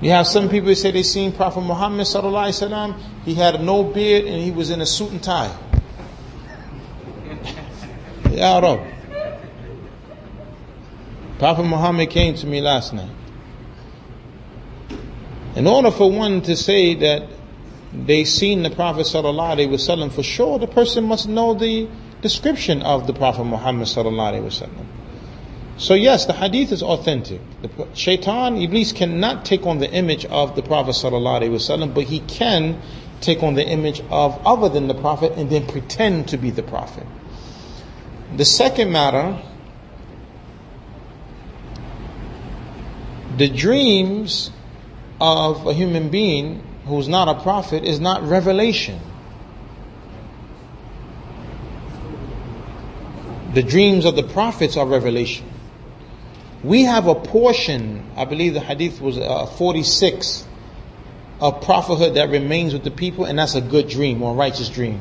[0.00, 3.00] You have some people who say they've seen Prophet Muhammad sallallahu alaihi wasallam.
[3.24, 5.54] He had no beard and he was in a suit and tie.
[8.42, 8.92] Ya Rab.
[11.38, 13.14] Prophet Muhammad came to me last night.
[15.54, 17.28] In order for one to say that
[17.92, 21.86] they seen the Prophet sallallahu alaihi wasallam for sure, the person must know the
[22.20, 24.86] description of the Prophet Muhammad sallallahu alaihi wasallam.
[25.76, 27.40] So yes, the hadith is authentic.
[27.62, 32.04] The shaitan, Iblis cannot take on the image of the Prophet sallallahu alaihi wasallam, but
[32.04, 32.82] he can
[33.20, 36.64] take on the image of other than the Prophet and then pretend to be the
[36.64, 37.06] Prophet.
[38.36, 39.38] The second matter,
[43.36, 44.50] the dreams
[45.20, 48.98] of a human being who's not a prophet is not revelation.
[53.52, 55.46] The dreams of the prophets are revelation.
[56.64, 60.46] We have a portion, I believe the hadith was uh, 46,
[61.40, 64.68] of prophethood that remains with the people, and that's a good dream or a righteous
[64.68, 65.00] dream.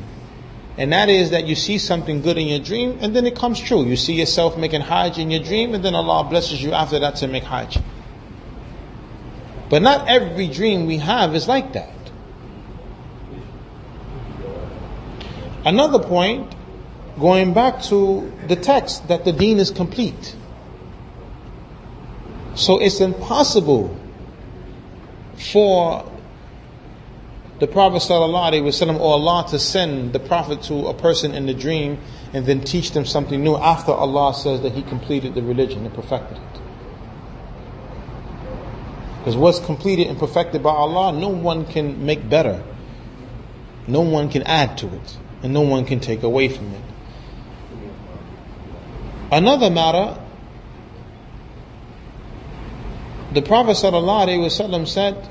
[0.77, 3.59] And that is that you see something good in your dream, and then it comes
[3.59, 3.85] true.
[3.85, 7.17] You see yourself making hajj in your dream, and then Allah blesses you after that
[7.17, 7.77] to make hajj.
[9.69, 11.93] But not every dream we have is like that.
[15.63, 16.55] Another point,
[17.19, 20.35] going back to the text, that the deen is complete.
[22.55, 23.95] So it's impossible
[25.37, 26.10] for
[27.61, 31.99] the Prophet ﷺ or Allah to send the Prophet to a person in the dream
[32.33, 35.93] and then teach them something new after Allah says that He completed the religion and
[35.93, 36.61] perfected it.
[39.19, 42.63] Because what's completed and perfected by Allah, no one can make better.
[43.87, 45.17] No one can add to it.
[45.43, 46.83] And no one can take away from it.
[49.31, 50.19] Another matter,
[53.33, 55.29] the Prophet ﷺ said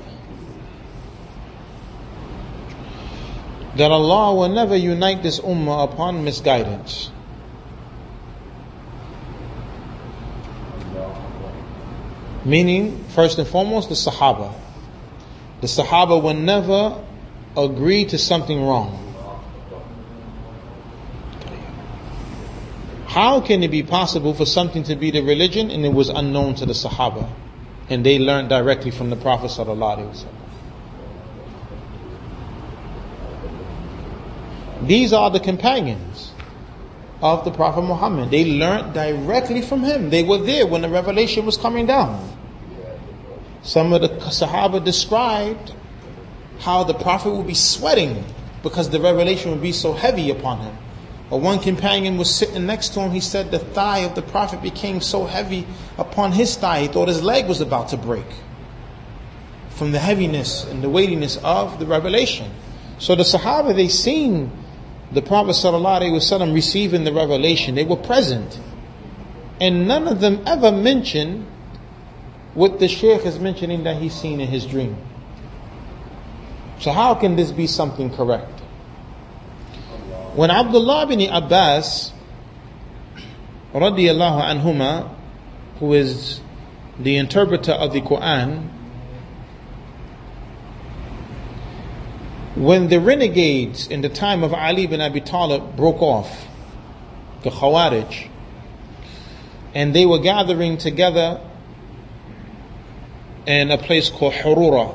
[3.75, 7.11] that Allah will never unite this ummah upon misguidance.
[12.43, 14.53] Meaning, first and foremost, the Sahaba.
[15.61, 17.01] The Sahaba will never
[17.55, 18.97] agree to something wrong.
[23.05, 26.55] How can it be possible for something to be the religion and it was unknown
[26.55, 27.29] to the Sahaba?
[27.89, 30.25] And they learned directly from the Prophet ﷺ.
[34.85, 36.31] These are the companions
[37.21, 38.31] of the Prophet Muhammad.
[38.31, 40.09] They learned directly from him.
[40.09, 42.29] They were there when the revelation was coming down.
[43.61, 45.73] Some of the Sahaba described
[46.59, 48.25] how the Prophet would be sweating
[48.63, 50.75] because the revelation would be so heavy upon him.
[51.29, 53.11] But one companion was sitting next to him.
[53.11, 55.65] He said the thigh of the Prophet became so heavy
[55.97, 58.25] upon his thigh, he thought his leg was about to break
[59.69, 62.51] from the heaviness and the weightiness of the revelation.
[62.99, 64.51] So the Sahaba, they seen
[65.13, 68.59] the Prophet ﷺ receiving the revelation, they were present.
[69.59, 71.45] And none of them ever mentioned
[72.53, 74.97] what the Shaykh is mentioning that he's seen in his dream.
[76.79, 78.59] So how can this be something correct?
[80.33, 82.11] When Abdullah bin Abbas
[83.73, 85.13] radiallahu anhuma,
[85.79, 86.39] who is
[86.99, 88.69] the interpreter of the Quran,
[92.55, 96.47] When the renegades in the time of Ali bin Abi Talib broke off,
[97.43, 98.27] the Khawarij,
[99.73, 101.39] and they were gathering together
[103.45, 104.93] in a place called Hurura,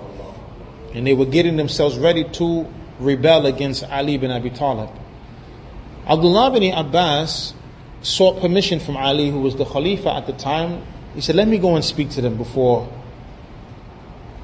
[0.94, 2.66] and they were getting themselves ready to
[2.98, 4.90] rebel against Ali bin Abi Talib.
[6.07, 7.54] Abdullah bin Abbas
[8.02, 10.82] sought permission from Ali, who was the Khalifa at the time.
[11.14, 12.86] He said, Let me go and speak to them before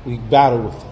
[0.06, 0.91] we battle with them.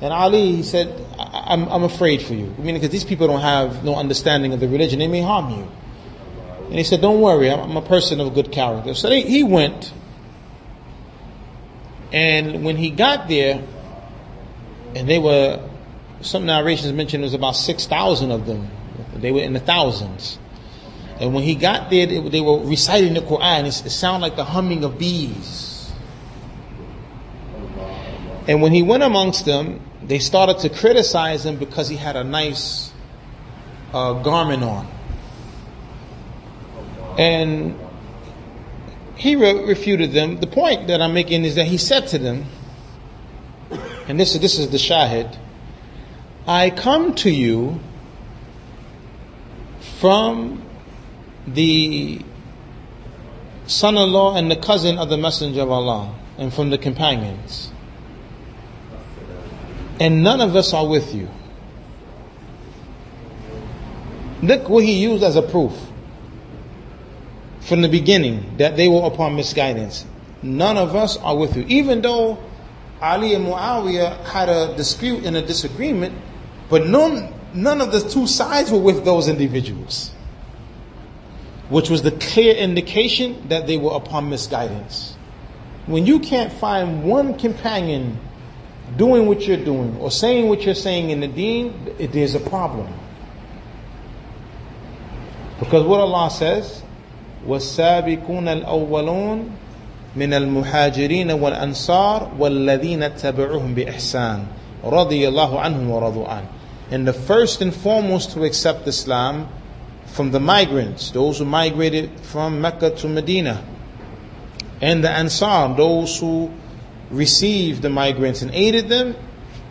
[0.00, 2.54] And Ali, he said, I'm, I'm afraid for you.
[2.58, 4.98] I mean, because these people don't have no understanding of the religion.
[4.98, 5.70] They may harm you.
[6.66, 8.94] And he said, don't worry, I'm, I'm a person of good character.
[8.94, 9.92] So they, he went.
[12.12, 13.62] And when he got there,
[14.94, 15.68] and they were,
[16.22, 18.70] some narrations mentioned it was about 6,000 of them.
[19.16, 20.38] They were in the thousands.
[21.20, 23.66] And when he got there, they were reciting the Quran.
[23.66, 25.92] It sounded like the humming of bees.
[28.48, 29.80] And when he went amongst them,
[30.10, 32.90] they started to criticize him because he had a nice
[33.94, 34.88] uh, garment on.
[37.16, 37.78] And
[39.14, 40.40] he re- refuted them.
[40.40, 42.46] The point that I'm making is that he said to them,
[44.08, 45.38] and this, is, this is the shahid,
[46.44, 47.78] I come to you
[50.00, 50.60] from
[51.46, 52.20] the
[53.66, 57.69] son-in-law and the cousin of the Messenger of Allah and from the companions.
[60.00, 61.28] And none of us are with you.
[64.42, 65.72] Look what he used as a proof
[67.60, 70.06] from the beginning that they were upon misguidance.
[70.42, 71.66] None of us are with you.
[71.68, 72.38] Even though
[73.02, 76.14] Ali and Muawiyah had a dispute and a disagreement,
[76.70, 80.12] but none, none of the two sides were with those individuals
[81.70, 85.16] which was the clear indication that they were upon misguidance.
[85.86, 88.18] When you can't find one companion
[88.97, 92.39] doing what you're doing or saying what you're saying in the deen, it is a
[92.39, 92.91] problem.
[95.59, 96.83] Because what Allah says,
[97.47, 99.49] والسابقون الأولون
[100.15, 104.45] من المهاجرين والأنصار والذين اتبعوهم بإحسان
[104.83, 106.47] رضي الله عنهم ورضوا عنه.
[106.91, 109.49] And the first and foremost to accept Islam
[110.05, 113.63] from the migrants, those who migrated from Mecca to Medina,
[114.81, 116.51] and the Ansar, those who
[117.10, 119.16] received the migrants and aided them,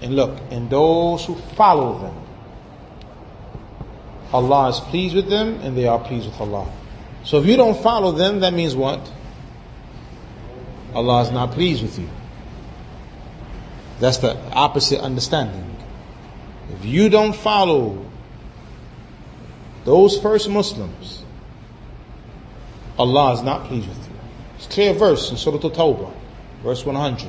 [0.02, 2.16] and look, and those who follow them.
[4.32, 6.72] Allah is pleased with them and they are pleased with Allah.
[7.24, 9.12] So if you don't follow them, that means what?
[10.94, 12.10] Allah is not pleased with you.
[14.00, 15.76] That's the opposite understanding.
[16.72, 18.06] If you don't follow
[19.84, 21.24] those first Muslims,
[22.98, 24.16] Allah is not pleased with you.
[24.58, 26.14] It's clear verse in Surah Al-Tawbah,
[26.63, 27.29] verse 100.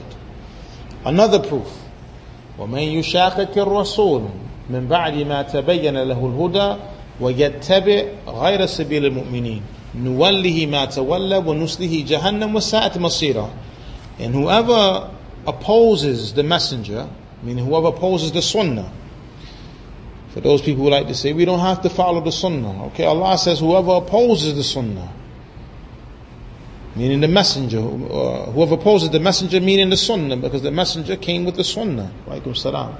[1.06, 1.82] Another proof.
[2.60, 4.22] ومن يشاقق الرسول
[4.70, 6.82] من بعد ما تبين له الهدى
[7.22, 9.62] ويتبع غير سبيل المؤمنين
[9.96, 13.50] نوله ما تولى ونسله جهنم وساءت مصيرا
[14.20, 15.10] and whoever
[15.46, 17.10] opposes the messenger
[17.44, 18.90] meaning whoever opposes the sunnah
[20.36, 22.88] for those people who like to say, we don't have to follow the sunnah.
[22.88, 25.10] Okay, Allah says, whoever opposes the sunnah,
[26.97, 31.45] meaning the messenger, uh, whoever opposes the messenger, meaning the sunnah, because the messenger came
[31.45, 32.13] with the sunnah.
[32.55, 32.97] salam.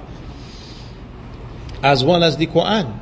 [1.83, 2.99] As well as the Quran.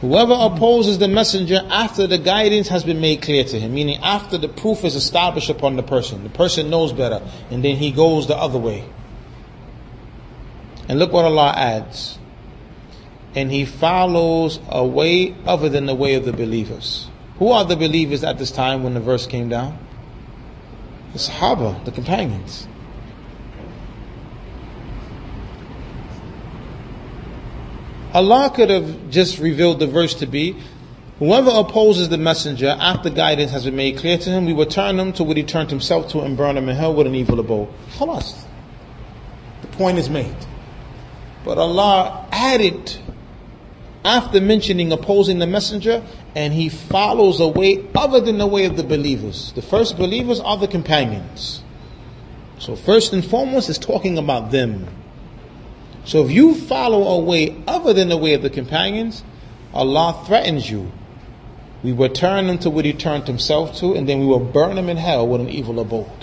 [0.00, 4.38] Whoever opposes the messenger after the guidance has been made clear to him, meaning after
[4.38, 7.20] the proof is established upon the person, the person knows better,
[7.50, 8.84] and then he goes the other way.
[10.88, 12.18] And look what Allah adds
[13.34, 17.08] and he follows a way other than the way of the believers.
[17.40, 19.76] Who are the believers at this time when the verse came down?
[21.14, 22.68] The Sahaba, the companions.
[28.14, 30.56] Allah could have just revealed the verse to be
[31.20, 34.98] Whoever opposes the messenger after guidance has been made clear to him, we will turn
[34.98, 37.38] him to what he turned himself to and burn him in hell with an evil
[37.38, 37.68] abode.
[37.98, 38.42] Khalas.
[39.60, 40.34] The point is made.
[41.44, 42.96] But Allah added
[44.02, 46.02] after mentioning opposing the messenger,
[46.34, 49.52] and he follows a way other than the way of the believers.
[49.54, 51.62] The first believers are the companions.
[52.58, 54.86] So first and foremost is talking about them.
[56.04, 59.22] So if you follow a way other than the way of the companions,
[59.72, 60.92] Allah threatens you.
[61.82, 64.76] We will turn them to what he turned himself to, and then we will burn
[64.76, 66.19] them in hell with an evil abode.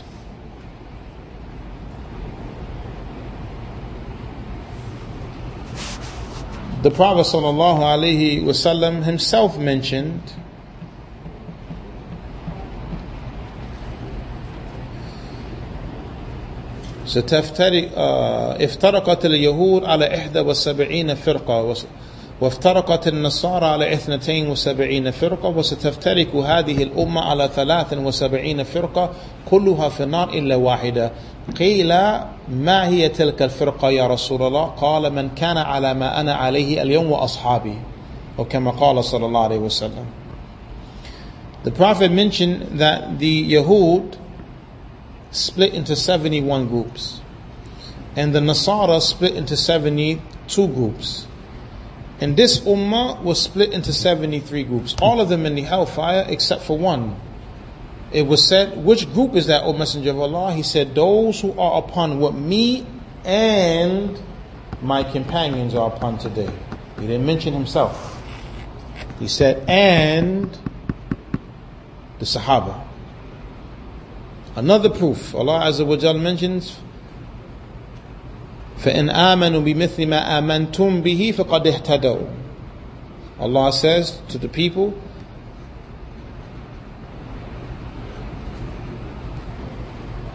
[6.86, 10.20] the Prophet ﷺ himself mentioned
[17.06, 17.88] ستفترق
[18.62, 21.74] افترقت اليهود على إحدى وسبعين فرقة
[22.40, 29.10] وافترقت النصارى على اثنتين وسبعين فرقة وستفترق هذه الأمة على ثلاث وسبعين فرقة
[29.50, 31.12] كلها في النار إلا واحدة
[31.58, 31.88] قيل
[32.48, 37.10] ما هي تلك الفرقة يا رسول الله قال من كان على ما أنا عليه اليوم
[37.10, 37.78] وأصحابي
[38.38, 40.06] وكما قال صلى الله عليه وسلم
[41.64, 44.16] The Prophet mentioned that the Yahud
[45.30, 47.20] split into 71 groups
[48.16, 51.26] and the Nasara split into 70 two groups.
[52.20, 56.62] And this ummah was split into 73 groups, all of them in the hellfire except
[56.62, 57.16] for one.
[58.12, 60.52] It was said, which group is that, O Messenger of Allah?
[60.52, 62.86] He said, those who are upon what me
[63.24, 64.20] and
[64.82, 66.50] my companions are upon today.
[66.96, 68.22] He didn't mention himself.
[69.18, 70.50] He said, and
[72.18, 72.84] the Sahaba.
[74.56, 76.78] Another proof, Allah Azza wa Jal mentions,
[78.78, 82.26] فإن آمنوا بمثل ما آمنتم به فقد اهتدوا
[83.38, 84.92] Allah says to the people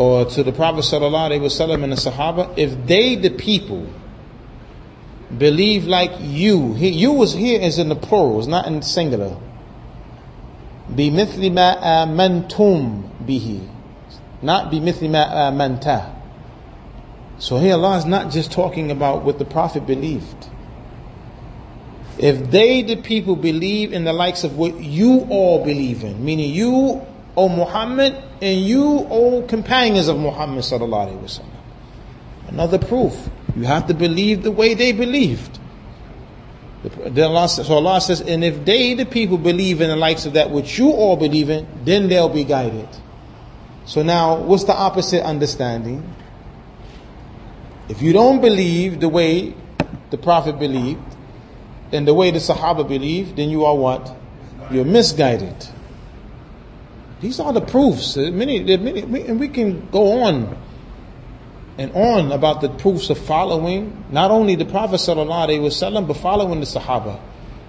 [0.02, 3.88] or to the Prophet sallallahu alaihi wasallam and the Sahaba if they the people
[5.38, 9.38] believe like you you was here is in the plural it's not in the singular
[10.90, 13.60] بمثل ما آمنتم به
[14.42, 16.18] not بمثل ما آمنته
[17.40, 20.48] so here Allah is not just talking about what the Prophet believed.
[22.18, 26.52] If they, the people, believe in the likes of what you all believe in, meaning
[26.52, 27.06] you,
[27.37, 32.49] O Muhammad, and you, O companions of Muhammad sallallahu alaihi wasallam.
[32.49, 33.31] Another proof.
[33.57, 35.59] You have to believe the way they believed.
[36.83, 40.51] Then, so Allah says, and if they, the people, believe in the likes of that
[40.51, 42.89] which you all believe in, then they'll be guided.
[43.85, 46.15] So now, what's the opposite understanding?
[47.89, 49.55] If you don't believe the way
[50.11, 51.17] the Prophet believed
[51.93, 54.15] and the way the Sahaba believed, then you are what?
[54.71, 55.69] You're misguided.
[57.23, 58.17] These are the proofs.
[58.17, 60.59] Many, many, and we can go on
[61.79, 66.17] and on about the proofs of following not only the Prophet Sallallahu Alaihi wasallam, but
[66.17, 67.21] following the Sahaba.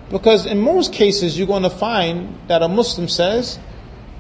[0.10, 3.60] Because in most cases, you're going to find that a Muslim says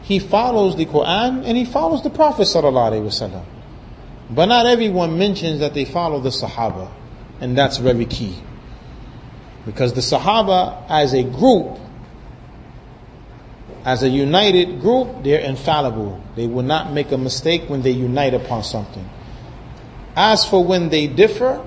[0.04, 3.44] he follows the Quran and he follows the Prophet Sallallahu Alaihi wasallam.
[4.30, 6.92] But not everyone mentions that they follow the Sahaba.
[7.42, 8.38] And that's very key.
[9.66, 11.80] Because the Sahaba as a group,
[13.86, 16.22] as a united group, they're infallible.
[16.36, 19.08] They will not make a mistake when they unite upon something.
[20.16, 21.66] As for when they differ,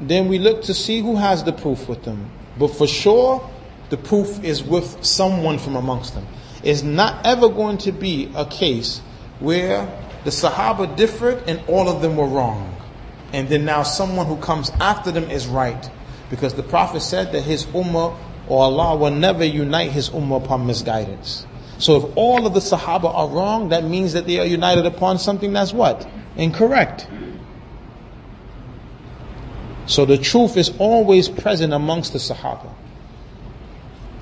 [0.00, 2.30] then we look to see who has the proof with them.
[2.58, 3.48] But for sure,
[3.90, 6.26] the proof is with someone from amongst them.
[6.62, 9.00] It's not ever going to be a case
[9.40, 9.86] where
[10.24, 12.74] the Sahaba differed and all of them were wrong.
[13.32, 15.90] And then now someone who comes after them is right.
[16.30, 18.16] Because the Prophet said that his ummah
[18.48, 21.46] or Allah will never unite his ummah upon misguidance.
[21.78, 25.18] So if all of the Sahaba are wrong, that means that they are united upon
[25.18, 26.08] something that's what?
[26.36, 27.06] Incorrect.
[29.86, 32.72] So the truth is always present amongst the Sahaba.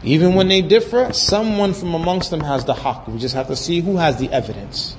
[0.05, 3.09] Even when they differ, someone from amongst them has the haqq.
[3.09, 4.97] We just have to see who has the evidence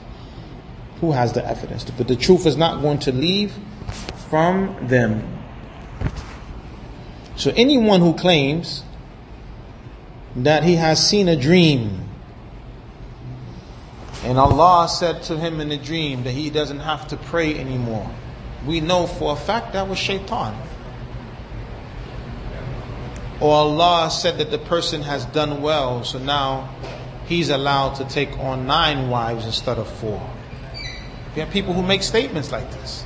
[1.01, 1.85] who has the evidence.
[1.85, 3.53] But the truth is not going to leave
[4.29, 5.23] from them.
[7.35, 8.83] So anyone who claims
[10.35, 12.06] that he has seen a dream
[14.27, 18.11] and Allah said to him in a dream that he doesn't have to pray anymore.
[18.65, 20.53] We know for a fact that was shaitan.
[23.39, 26.75] Or Allah said that the person has done well, so now
[27.27, 30.21] he's allowed to take on nine wives instead of four.
[31.33, 33.05] You have people who make statements like this.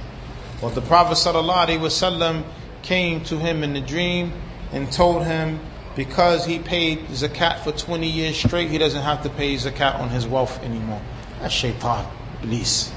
[0.60, 2.44] Well, the Prophet ﷺ
[2.82, 4.34] came to him in a dream
[4.72, 5.60] and told him
[5.96, 10.10] because he paid zakat for 20 years straight, he doesn't have to pay zakat on
[10.10, 11.02] his wealth anymore.
[11.40, 12.06] That's shaitan,
[12.42, 12.92] iblis.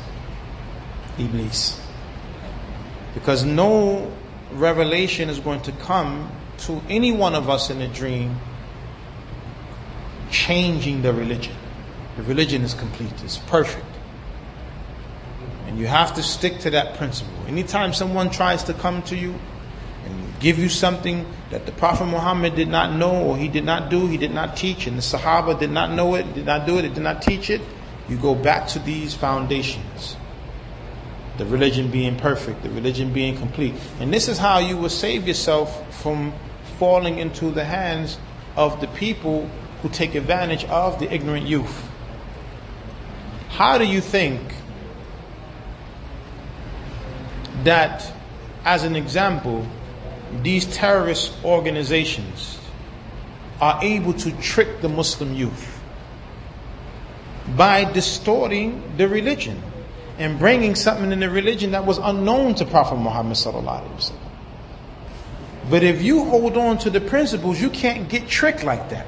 [1.19, 1.81] Iblis.
[3.15, 4.13] Because no
[4.53, 8.39] revelation is going to come to any one of us in a dream
[10.31, 11.55] changing the religion.
[12.17, 13.87] The religion is complete, it's perfect.
[15.67, 17.33] And you have to stick to that principle.
[17.49, 19.35] Anytime someone tries to come to you
[20.45, 24.07] give you something that the Prophet Muhammad did not know or he did not do,
[24.07, 26.85] he did not teach, and the Sahaba did not know it, did not do it,
[26.85, 27.63] it did not teach it,
[28.11, 30.17] you go back to these foundations.
[31.39, 33.73] The religion being perfect, the religion being complete.
[34.01, 36.35] And this is how you will save yourself from
[36.79, 38.19] falling into the hands
[38.55, 39.49] of the people
[39.81, 41.89] who take advantage of the ignorant youth.
[43.49, 44.43] How do you think
[47.63, 48.13] that,
[48.67, 49.67] as an example,
[50.43, 52.59] these terrorist organizations
[53.61, 55.80] are able to trick the Muslim youth
[57.57, 59.62] by distorting the religion
[60.18, 63.37] and bringing something in the religion that was unknown to Prophet Muhammad
[65.68, 69.07] But if you hold on to the principles, you can't get tricked like that.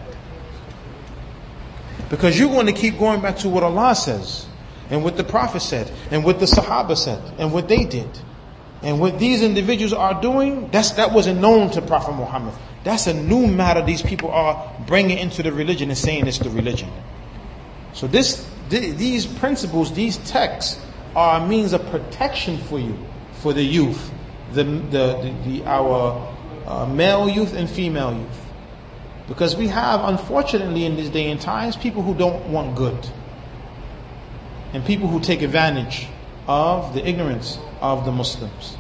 [2.10, 4.46] Because you're going to keep going back to what Allah says,
[4.90, 8.08] and what the Prophet said, and what the Sahaba said, and what they did.
[8.86, 12.54] And what these individuals are doing, that's, that wasn't known to Prophet Muhammad.
[12.84, 16.50] That's a new matter these people are bringing into the religion and saying it's the
[16.50, 16.88] religion.
[17.94, 20.80] So this, th- these principles, these texts
[21.16, 22.96] are a means of protection for you,
[23.32, 24.12] for the youth,
[24.52, 24.80] the, the,
[25.20, 26.32] the, the our
[26.64, 28.46] uh, male youth and female youth.
[29.26, 33.10] Because we have, unfortunately, in this day and times, people who don't want good.
[34.72, 36.06] And people who take advantage
[36.46, 38.76] of the ignorance of the Muslims.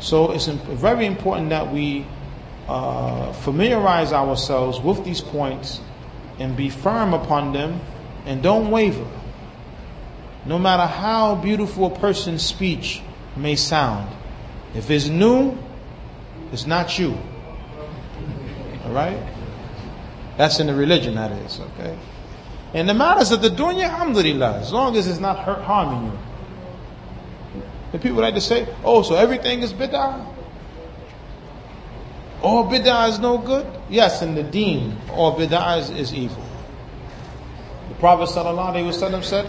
[0.00, 2.06] So it's very important that we
[2.68, 5.80] uh, familiarize ourselves with these points
[6.38, 7.80] and be firm upon them
[8.26, 9.06] and don't waver.
[10.44, 13.02] No matter how beautiful a person's speech
[13.36, 14.14] may sound,
[14.74, 15.56] if it's new,
[16.52, 17.16] it's not you.
[18.84, 19.18] All right?
[20.36, 21.98] That's in the religion, that is, okay?
[22.74, 26.18] In the matters of the dunya, alhamdulillah, as long as it's not hurt, harming you.
[27.95, 30.25] And people like to say, oh, so everything is bid'ah?
[32.41, 33.67] All bid'ah is no good?
[33.89, 36.43] Yes, in the deen, all bid'ah is, is evil.
[37.89, 39.45] The Prophet ﷺ said,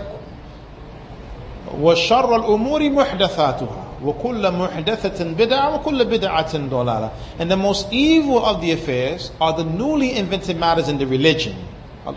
[1.68, 8.72] وَشَرَّ الْأُمُورِ مُحْدَثَاتُهَا وَكُلَّ مُحْدَثَةٍ بِدْعَةٍ وَكُلَّ بِدْعَةٍ ضَلَالَةٍ And the most evil of the
[8.72, 11.56] affairs are the newly invented matters in the religion.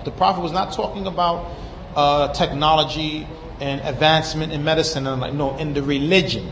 [0.04, 1.46] The Prophet was not talking about
[1.96, 3.28] uh, technology
[3.61, 6.51] and advancement in medicine and I'm like no, in the religion.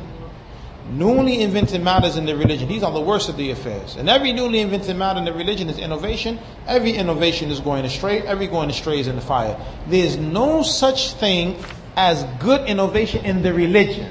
[0.91, 2.67] Newly invented matters in the religion.
[2.67, 3.97] These are the worst of the affairs.
[3.97, 6.39] And every newly invented matter in the religion is innovation.
[6.67, 8.23] Every innovation is going astray.
[8.23, 9.61] Every going astray is in the fire.
[9.89, 11.63] There is no such thing
[11.95, 14.11] as good innovation in the religion.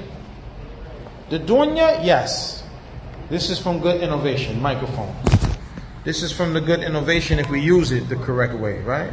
[1.30, 2.62] The dunya, yes.
[3.28, 5.14] This is from good innovation, microphone.
[6.04, 9.12] This is from the good innovation if we use it the correct way, right?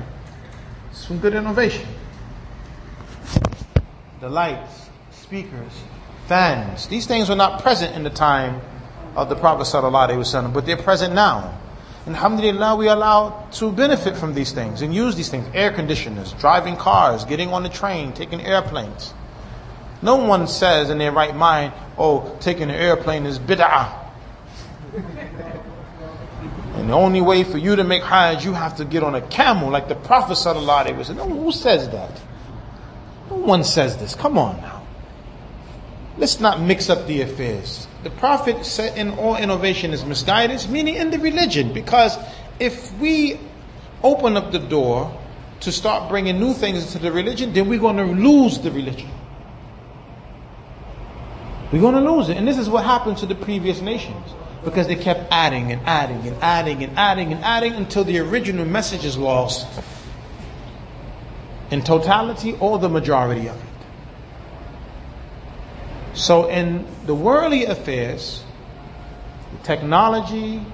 [0.92, 1.88] It's from good innovation.
[4.22, 5.72] The lights, speakers,
[6.28, 6.88] fans.
[6.88, 8.62] These things were not present in the time
[9.16, 11.60] of the Prophet ﷺ, but they're present now.
[12.06, 15.48] And alhamdulillah, we are allowed to benefit from these things and use these things.
[15.54, 19.14] Air conditioners, driving cars, getting on the train, taking airplanes.
[20.02, 23.92] No one says in their right mind, oh, taking an airplane is bid'ah.
[26.76, 29.22] and the only way for you to make hajj, you have to get on a
[29.22, 31.16] camel like the Prophet ﷺ.
[31.16, 32.22] No, who says that?
[33.46, 34.16] No one says this.
[34.16, 34.82] Come on now.
[36.18, 37.88] Let's not mix up the affairs.
[38.02, 41.72] The Prophet said in all innovation is misguidance, meaning in the religion.
[41.72, 42.18] Because
[42.60, 43.40] if we
[44.02, 45.16] open up the door
[45.60, 49.12] to start bringing new things into the religion, then we're going to lose the religion.
[51.72, 52.38] We're going to lose it.
[52.38, 54.26] And this is what happened to the previous nations.
[54.64, 58.66] Because they kept adding and adding and adding and adding and adding until the original
[58.66, 59.68] message is lost.
[61.76, 63.76] In totality or the majority of it.
[66.14, 68.46] So, in the worldly affairs,
[69.52, 70.66] the technology,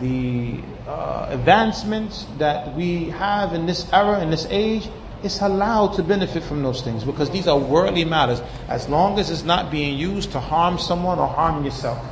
[0.00, 4.88] the uh, advancements that we have in this era, in this age,
[5.22, 9.28] it's allowed to benefit from those things because these are worldly matters as long as
[9.28, 12.02] it's not being used to harm someone or harm yourself.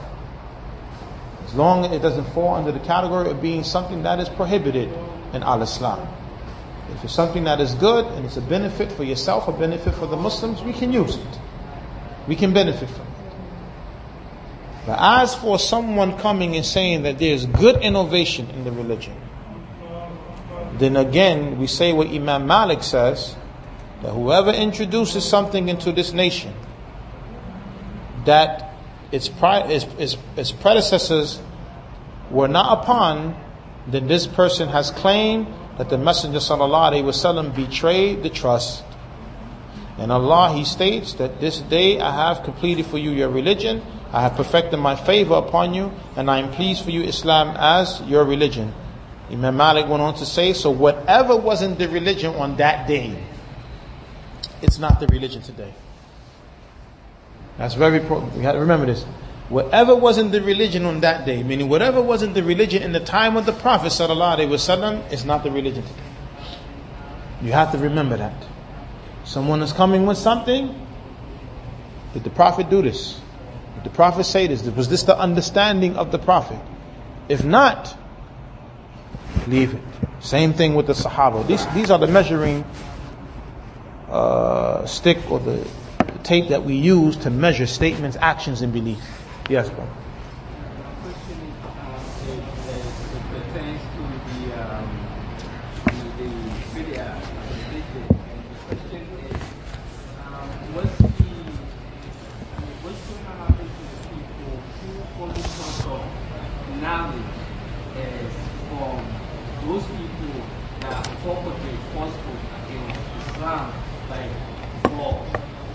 [1.47, 4.93] As long as it doesn't fall under the category of being something that is prohibited
[5.33, 6.07] in Al Islam.
[6.95, 10.07] If it's something that is good and it's a benefit for yourself, a benefit for
[10.07, 11.39] the Muslims, we can use it
[12.27, 13.13] we can benefit from it.
[14.87, 19.15] But as for someone coming and saying that there's good innovation in the religion,
[20.79, 23.37] then again we say what Imam Malik says
[24.03, 26.55] that whoever introduces something into this nation
[28.27, 28.75] that
[29.11, 31.41] its, its, its, its predecessors
[32.31, 33.41] were not upon,
[33.87, 35.47] then this person has claimed
[35.79, 38.83] that the Messenger sallallahu betrayed the trust
[39.99, 44.23] and Allah, He states that this day I have completed for you your religion, I
[44.23, 48.25] have perfected my favor upon you, and I am pleased for you Islam as your
[48.25, 48.73] religion.
[49.31, 53.19] Imam Malik went on to say, so whatever wasn't the religion on that day,
[54.63, 55.73] it's not the religion today.
[57.59, 58.37] That's very important.
[58.37, 59.05] We have to remember this.
[59.49, 63.37] Whatever wasn't the religion on that day, meaning whatever wasn't the religion in the time
[63.37, 66.03] of the Prophet wasallam, is not the religion today.
[67.43, 68.35] You have to remember that.
[69.25, 70.75] Someone is coming with something.
[72.13, 73.21] Did the Prophet do this?
[73.77, 74.63] Did the Prophet say this?
[74.63, 76.59] Was this the understanding of the Prophet?
[77.29, 77.97] If not,
[79.47, 79.83] leave it.
[80.21, 81.47] Same thing with the Sahaba.
[81.47, 82.65] These, these are the measuring
[84.09, 85.69] uh, stick or the,
[86.27, 88.99] tape that we use to measure statements, actions, and belief.
[89.49, 89.87] Yes, bro.
[113.37, 113.73] Islam,
[114.11, 114.31] like,
[114.83, 115.25] for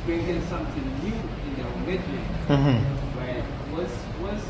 [0.06, 3.20] bringing something new in your religion, Mm-hmm.
[3.20, 3.44] right?
[3.72, 4.44] What's, what's,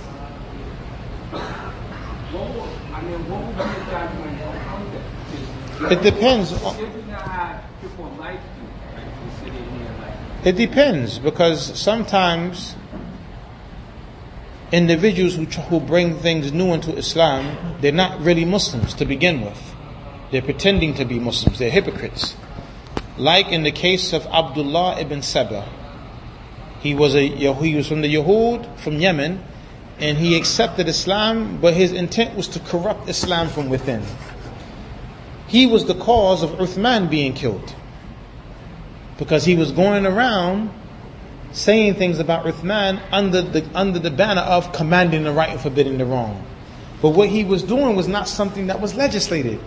[2.34, 5.06] what would, I mean, what would be the judgment on that?
[5.32, 5.81] It depends.
[5.81, 5.81] on- If you not have people like you, like you sitting
[9.78, 12.76] here, like, It depends because sometimes
[14.72, 19.76] individuals who, who bring things new into Islam, they're not really Muslims to begin with.
[20.32, 21.60] They're pretending to be Muslims.
[21.60, 22.36] They're hypocrites.
[23.18, 25.68] Like in the case of Abdullah ibn Saba.
[26.80, 29.44] He was a he was from the Yahud from Yemen,
[30.00, 34.04] and he accepted Islam, but his intent was to corrupt Islam from within.
[35.52, 37.76] He was the cause of Uthman being killed
[39.18, 40.72] because he was going around
[41.52, 45.98] saying things about Uthman under the under the banner of commanding the right and forbidding
[45.98, 46.42] the wrong.
[47.02, 49.60] But what he was doing was not something that was legislated.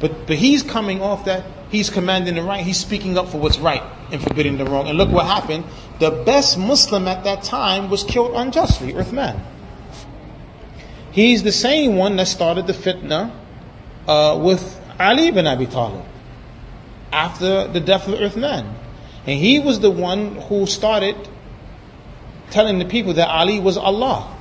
[0.00, 3.60] But but he's coming off that he's commanding the right, he's speaking up for what's
[3.60, 4.88] right and forbidding the wrong.
[4.88, 5.66] And look what happened.
[6.00, 9.40] The best Muslim at that time was killed unjustly, Uthman.
[11.12, 13.30] He's the same one that started the fitna
[14.08, 16.04] uh, with Ali ibn Abi Talib
[17.10, 18.74] after the death of Uthman.
[19.26, 21.16] And he was the one who started
[22.50, 24.36] telling the people that Ali was Allah.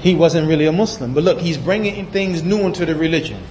[0.00, 1.12] He wasn't really a Muslim.
[1.12, 3.42] But look, he's bringing things new into the religion.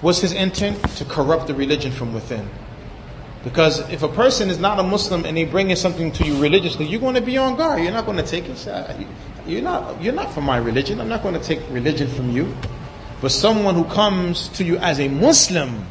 [0.00, 0.82] What's his intent?
[0.96, 2.48] To corrupt the religion from within.
[3.42, 6.40] Because if a person is not a Muslim and they bring in something to you
[6.40, 7.82] religiously, you're going to be on guard.
[7.82, 9.06] You're not going to take it.
[9.46, 11.00] You're not, you're not from my religion.
[11.00, 12.54] I'm not going to take religion from you.
[13.20, 15.86] But someone who comes to you as a Muslim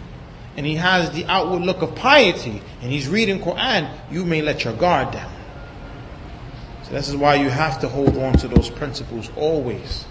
[0.56, 4.64] and he has the outward look of piety and he's reading Quran, you may let
[4.64, 5.32] your guard down.
[6.84, 10.06] So this is why you have to hold on to those principles always.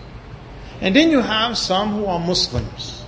[0.81, 3.03] And then you have some who are Muslims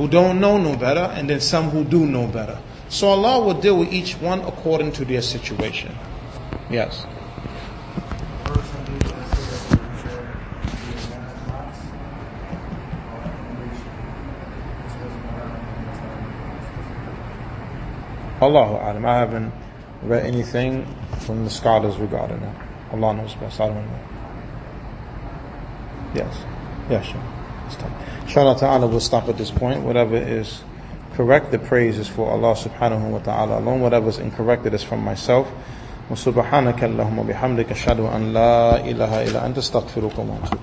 [0.00, 2.58] who don't know no better, and then some who do know better.
[2.88, 5.94] So Allah will deal with each one according to their situation.
[6.70, 7.04] Yes.
[18.41, 19.05] Allahu Alam.
[19.05, 19.53] I haven't
[20.03, 20.85] read anything
[21.19, 22.55] from the scholars regarding that.
[22.91, 23.59] Allah knows best.
[23.59, 23.99] I don't know.
[26.13, 26.37] Yes.
[26.89, 27.21] Yeah, sure.
[27.67, 27.93] It's time.
[28.21, 29.81] Inshallah ta'ala, we'll stop at this point.
[29.81, 30.61] Whatever is
[31.13, 33.81] correct, the praise is for Allah subhanahu wa ta'ala alone.
[33.81, 35.51] Whatever is incorrect, it is from myself.
[36.11, 40.59] وسبحانك اللهم وبحمدك أشهد أن لا إله إلا أنت استغفرك وأتوب